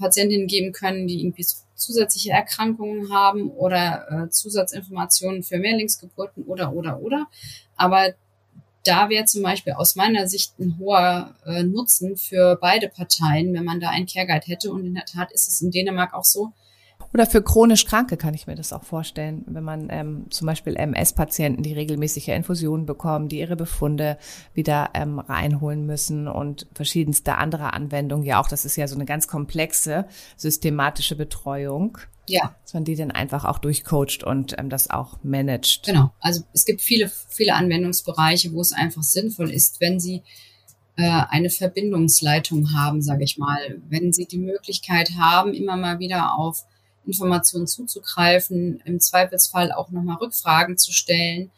[0.00, 7.00] Patientinnen geben können, die irgendwie zusätzliche Erkrankungen haben oder äh, Zusatzinformationen für Mehrlingsgeburten oder, oder,
[7.00, 7.26] oder.
[7.76, 8.14] Aber
[8.84, 13.64] da wäre zum Beispiel aus meiner Sicht ein hoher äh, Nutzen für beide Parteien, wenn
[13.64, 14.72] man da einen Care Guide hätte.
[14.72, 16.52] Und in der Tat ist es in Dänemark auch so,
[17.12, 20.76] Oder für chronisch Kranke kann ich mir das auch vorstellen, wenn man ähm, zum Beispiel
[20.76, 24.16] MS-Patienten, die regelmäßige Infusionen bekommen, die ihre Befunde
[24.54, 28.24] wieder ähm, reinholen müssen und verschiedenste andere Anwendungen.
[28.24, 30.06] Ja, auch das ist ja so eine ganz komplexe
[30.36, 31.98] systematische Betreuung.
[32.28, 32.54] Ja.
[32.62, 35.86] Dass man die dann einfach auch durchcoacht und ähm, das auch managt.
[35.86, 36.12] Genau.
[36.20, 40.22] Also es gibt viele, viele Anwendungsbereiche, wo es einfach sinnvoll ist, wenn Sie
[40.96, 43.80] äh, eine Verbindungsleitung haben, sage ich mal.
[43.88, 46.64] Wenn Sie die Möglichkeit haben, immer mal wieder auf
[47.06, 51.50] Informationen zuzugreifen, im Zweifelsfall auch nochmal Rückfragen zu stellen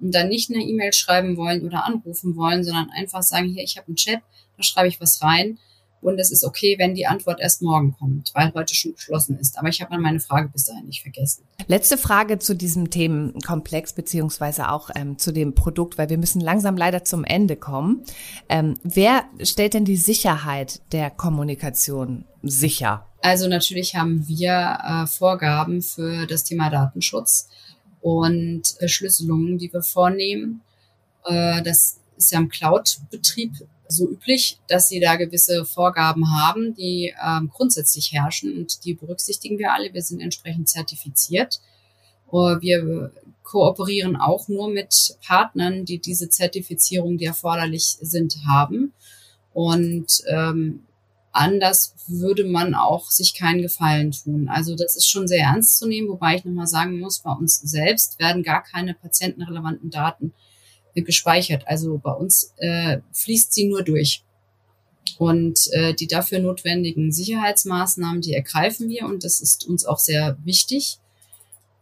[0.00, 3.76] und dann nicht eine E-Mail schreiben wollen oder anrufen wollen, sondern einfach sagen, hier, ich
[3.76, 4.20] habe einen Chat,
[4.56, 5.58] da schreibe ich was rein
[6.02, 9.58] und es ist okay, wenn die Antwort erst morgen kommt, weil heute schon geschlossen ist.
[9.58, 11.44] Aber ich habe dann meine Frage bis dahin nicht vergessen.
[11.66, 16.76] Letzte Frage zu diesem Themenkomplex beziehungsweise auch ähm, zu dem Produkt, weil wir müssen langsam
[16.76, 18.02] leider zum Ende kommen.
[18.48, 23.06] Ähm, wer stellt denn die Sicherheit der Kommunikation sicher?
[23.22, 27.48] Also natürlich haben wir äh, Vorgaben für das Thema Datenschutz
[28.00, 30.62] und Verschlüsselungen, die wir vornehmen.
[31.26, 33.52] Äh, das ist ja im Cloud-Betrieb
[33.90, 39.58] so üblich, dass sie da gewisse Vorgaben haben, die ähm, grundsätzlich herrschen und die berücksichtigen
[39.58, 39.92] wir alle.
[39.92, 41.60] Wir sind entsprechend zertifiziert.
[42.32, 43.12] Uh, wir
[43.42, 48.92] kooperieren auch nur mit Partnern, die diese Zertifizierung, die erforderlich sind, haben.
[49.52, 50.84] Und ähm,
[51.32, 54.48] anders würde man auch sich keinen Gefallen tun.
[54.48, 57.60] Also das ist schon sehr ernst zu nehmen, wobei ich nochmal sagen muss, bei uns
[57.60, 60.32] selbst werden gar keine patientenrelevanten Daten
[60.94, 61.66] gespeichert.
[61.66, 64.24] Also bei uns äh, fließt sie nur durch.
[65.18, 70.38] Und äh, die dafür notwendigen Sicherheitsmaßnahmen, die ergreifen wir und das ist uns auch sehr
[70.44, 70.98] wichtig.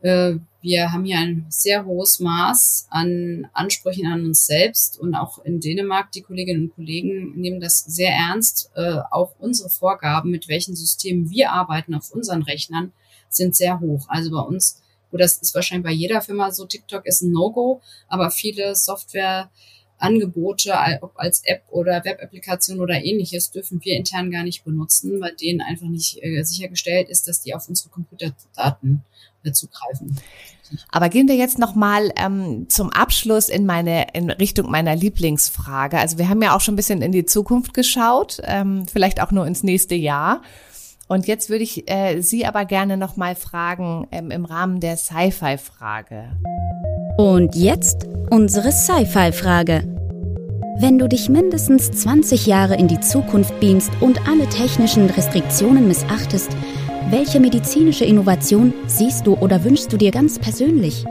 [0.00, 5.44] Äh, wir haben hier ein sehr hohes Maß an Ansprüchen an uns selbst und auch
[5.44, 8.70] in Dänemark, die Kolleginnen und Kollegen nehmen das sehr ernst.
[8.74, 12.92] Äh, auch unsere Vorgaben, mit welchen Systemen wir arbeiten auf unseren Rechnern,
[13.28, 14.06] sind sehr hoch.
[14.08, 17.80] Also bei uns, wo das ist wahrscheinlich bei jeder Firma so, TikTok ist ein No-Go,
[18.08, 19.50] aber viele Software
[19.98, 25.34] Angebote, ob als App oder Web-Applikation oder ähnliches, dürfen wir intern gar nicht benutzen, weil
[25.34, 29.02] denen einfach nicht äh, sichergestellt ist, dass die auf unsere Computerdaten
[29.52, 30.18] zugreifen.
[30.90, 35.98] Aber gehen wir jetzt noch mal ähm, zum Abschluss in meine in Richtung meiner Lieblingsfrage.
[35.98, 39.30] Also wir haben ja auch schon ein bisschen in die Zukunft geschaut, ähm, vielleicht auch
[39.30, 40.42] nur ins nächste Jahr.
[41.08, 44.96] Und jetzt würde ich äh, Sie aber gerne noch mal fragen ähm, im Rahmen der
[44.96, 46.36] Sci-Fi-Frage.
[47.16, 49.82] Und jetzt unsere Sci-Fi-Frage.
[50.80, 56.50] Wenn du dich mindestens 20 Jahre in die Zukunft beamst und alle technischen Restriktionen missachtest,
[57.10, 61.04] welche medizinische Innovation siehst du oder wünschst du dir ganz persönlich?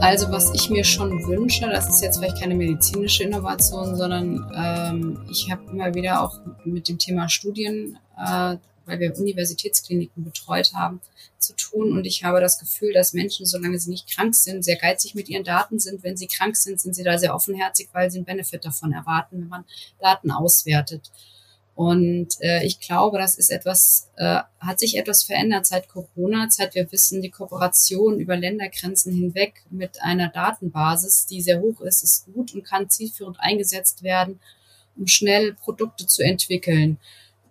[0.00, 5.20] Also was ich mir schon wünsche, das ist jetzt vielleicht keine medizinische Innovation, sondern ähm,
[5.30, 8.56] ich habe immer wieder auch mit dem Thema Studien äh,
[8.88, 11.00] weil wir Universitätskliniken betreut haben,
[11.38, 11.92] zu tun.
[11.92, 15.28] Und ich habe das Gefühl, dass Menschen, solange sie nicht krank sind, sehr geizig mit
[15.28, 16.02] ihren Daten sind.
[16.02, 19.42] Wenn sie krank sind, sind sie da sehr offenherzig, weil sie einen Benefit davon erwarten,
[19.42, 19.64] wenn man
[20.00, 21.12] Daten auswertet.
[21.78, 26.74] Und äh, ich glaube, das ist etwas, äh, hat sich etwas verändert seit Corona, seit
[26.74, 32.26] wir wissen, die Kooperation über Ländergrenzen hinweg mit einer Datenbasis, die sehr hoch ist, ist
[32.34, 34.40] gut und kann zielführend eingesetzt werden,
[34.96, 36.98] um schnell Produkte zu entwickeln.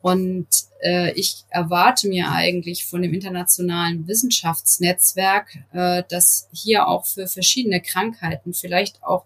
[0.01, 0.49] Und
[0.83, 7.81] äh, ich erwarte mir eigentlich von dem internationalen Wissenschaftsnetzwerk, äh, dass hier auch für verschiedene
[7.81, 9.23] Krankheiten, vielleicht auch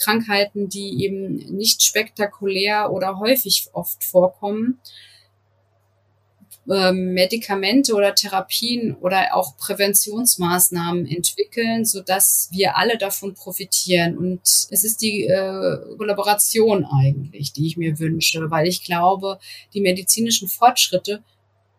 [0.00, 4.80] Krankheiten, die eben nicht spektakulär oder häufig oft vorkommen,
[6.70, 14.16] ähm, Medikamente oder Therapien oder auch Präventionsmaßnahmen entwickeln, so dass wir alle davon profitieren.
[14.16, 19.38] Und es ist die äh, Kollaboration eigentlich, die ich mir wünsche, weil ich glaube,
[19.74, 21.22] die medizinischen Fortschritte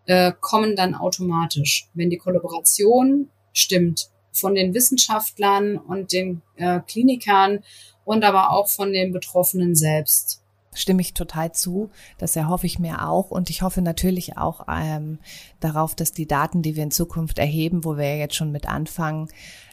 [0.07, 7.63] äh, kommen dann automatisch, wenn die Kollaboration stimmt von den Wissenschaftlern und den äh, Klinikern
[8.06, 10.41] und aber auch von den Betroffenen selbst
[10.74, 11.89] stimme ich total zu.
[12.18, 13.32] Das erhoffe ich mir auch.
[13.32, 15.20] Und ich hoffe natürlich auch ähm,
[15.60, 18.68] darauf, dass die Daten, die wir in Zukunft erheben, wo wir ja jetzt schon mit
[18.68, 19.28] anfangen,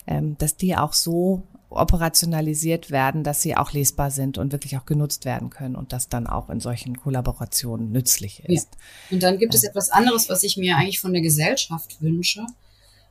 [0.06, 4.86] ähm, dass die auch so operationalisiert werden, dass sie auch lesbar sind und wirklich auch
[4.86, 8.68] genutzt werden können und das dann auch in solchen Kollaborationen nützlich ist.
[8.72, 9.14] Ja.
[9.14, 12.46] Und dann gibt es etwas anderes, was ich mir eigentlich von der Gesellschaft wünsche,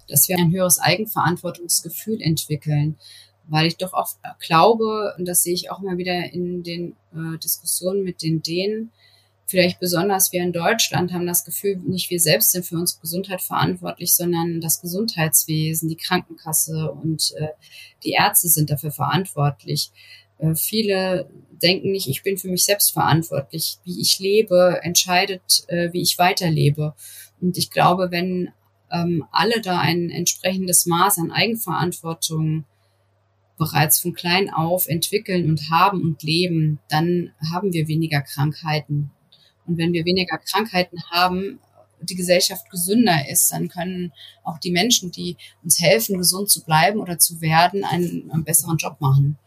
[0.07, 2.97] dass wir ein höheres Eigenverantwortungsgefühl entwickeln
[3.47, 7.37] weil ich doch oft glaube, und das sehe ich auch immer wieder in den äh,
[7.37, 8.91] Diskussionen mit den Dänen,
[9.47, 13.41] vielleicht besonders wir in Deutschland haben das Gefühl, nicht wir selbst sind für unsere Gesundheit
[13.41, 17.47] verantwortlich, sondern das Gesundheitswesen, die Krankenkasse und äh,
[18.03, 19.91] die Ärzte sind dafür verantwortlich.
[20.37, 21.29] Äh, viele
[21.61, 23.77] denken nicht, ich bin für mich selbst verantwortlich.
[23.83, 26.93] Wie ich lebe, entscheidet, äh, wie ich weiterlebe.
[27.39, 28.51] Und ich glaube, wenn
[28.91, 32.65] ähm, alle da ein entsprechendes Maß an Eigenverantwortung
[33.57, 39.11] bereits von klein auf entwickeln und haben und leben, dann haben wir weniger Krankheiten.
[39.65, 41.59] Und wenn wir weniger Krankheiten haben,
[42.01, 46.99] die Gesellschaft gesünder ist, dann können auch die Menschen, die uns helfen, gesund zu bleiben
[46.99, 49.37] oder zu werden, einen, einen besseren Job machen.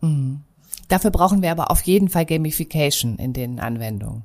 [0.00, 0.44] Mhm.
[0.88, 4.24] Dafür brauchen wir aber auf jeden Fall Gamification in den Anwendungen,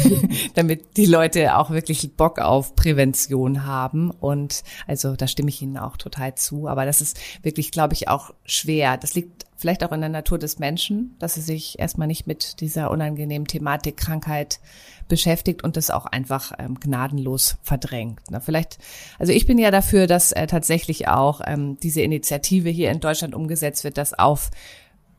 [0.54, 4.10] damit die Leute auch wirklich Bock auf Prävention haben.
[4.10, 6.68] Und also da stimme ich Ihnen auch total zu.
[6.68, 8.96] Aber das ist wirklich, glaube ich, auch schwer.
[8.96, 12.60] Das liegt vielleicht auch in der Natur des Menschen, dass sie sich erstmal nicht mit
[12.60, 14.60] dieser unangenehmen Thematik Krankheit
[15.08, 18.20] beschäftigt und das auch einfach ähm, gnadenlos verdrängt.
[18.30, 18.78] Na, vielleicht,
[19.18, 23.34] also ich bin ja dafür, dass äh, tatsächlich auch ähm, diese Initiative hier in Deutschland
[23.34, 24.50] umgesetzt wird, dass auf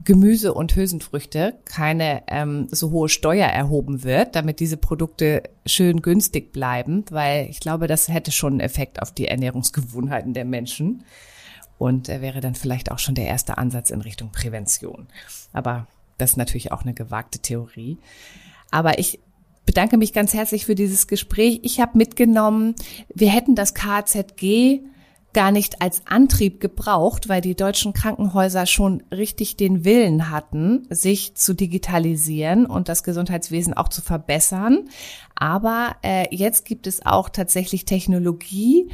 [0.04, 6.52] Gemüse und Hülsenfrüchte keine ähm, so hohe Steuer erhoben wird, damit diese Produkte schön günstig
[6.52, 11.04] bleiben, weil ich glaube, das hätte schon einen Effekt auf die Ernährungsgewohnheiten der Menschen
[11.78, 15.08] und er wäre dann vielleicht auch schon der erste Ansatz in Richtung Prävention.
[15.54, 15.88] Aber
[16.18, 17.98] das ist natürlich auch eine gewagte Theorie.
[18.72, 19.20] Aber ich
[19.66, 21.60] bedanke mich ganz herzlich für dieses Gespräch.
[21.64, 22.76] Ich habe mitgenommen,
[23.14, 24.82] wir hätten das KZG
[25.36, 31.36] gar nicht als Antrieb gebraucht, weil die deutschen Krankenhäuser schon richtig den Willen hatten, sich
[31.36, 34.88] zu digitalisieren und das Gesundheitswesen auch zu verbessern.
[35.36, 38.89] Aber äh, jetzt gibt es auch tatsächlich Technologie,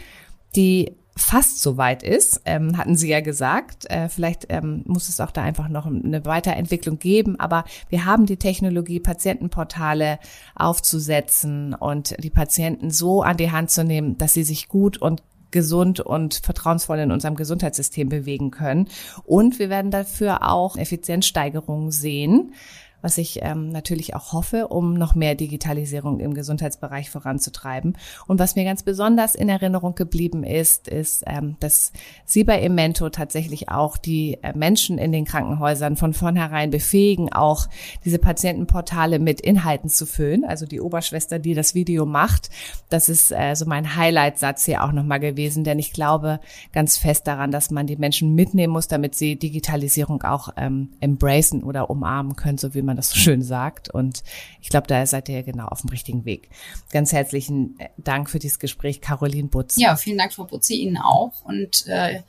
[0.55, 3.87] die fast so weit ist, ähm, hatten Sie ja gesagt.
[3.91, 8.25] Äh, vielleicht ähm, muss es auch da einfach noch eine Weiterentwicklung geben, aber wir haben
[8.25, 10.17] die Technologie, Patientenportale
[10.55, 15.21] aufzusetzen und die Patienten so an die Hand zu nehmen, dass sie sich gut und
[15.51, 18.87] gesund und vertrauensvoll in unserem Gesundheitssystem bewegen können.
[19.23, 22.53] Und wir werden dafür auch Effizienzsteigerungen sehen
[23.01, 27.97] was ich ähm, natürlich auch hoffe, um noch mehr Digitalisierung im Gesundheitsbereich voranzutreiben.
[28.27, 31.91] Und was mir ganz besonders in Erinnerung geblieben ist, ist, ähm, dass
[32.25, 37.67] Sie bei Emento tatsächlich auch die äh, Menschen in den Krankenhäusern von vornherein befähigen, auch
[38.05, 40.45] diese Patientenportale mit Inhalten zu füllen.
[40.45, 42.49] Also die Oberschwester, die das Video macht,
[42.89, 46.39] das ist äh, so mein Highlight-Satz hier auch nochmal gewesen, denn ich glaube
[46.71, 51.63] ganz fest daran, dass man die Menschen mitnehmen muss, damit sie Digitalisierung auch ähm, embracen
[51.63, 53.89] oder umarmen können, so wie man man das so schön sagt.
[53.89, 54.23] Und
[54.61, 56.49] ich glaube, da seid ihr genau auf dem richtigen Weg.
[56.91, 59.77] Ganz herzlichen äh, Dank für dieses Gespräch, Caroline Butz.
[59.77, 61.43] Ja, vielen Dank, Frau Butzi, Ihnen auch.
[61.45, 62.19] Und äh,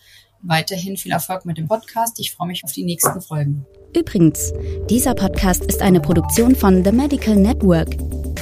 [0.42, 2.18] weiterhin viel Erfolg mit dem Podcast.
[2.20, 3.66] Ich freue mich auf die nächsten Folgen.
[3.96, 4.52] Übrigens,
[4.88, 7.96] dieser Podcast ist eine Produktion von The Medical Network.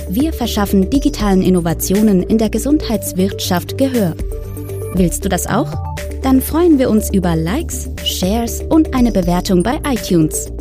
[0.09, 4.15] Wir verschaffen digitalen Innovationen in der Gesundheitswirtschaft Gehör.
[4.95, 5.73] Willst du das auch?
[6.23, 10.53] Dann freuen wir uns über Likes, Shares und eine Bewertung bei iTunes.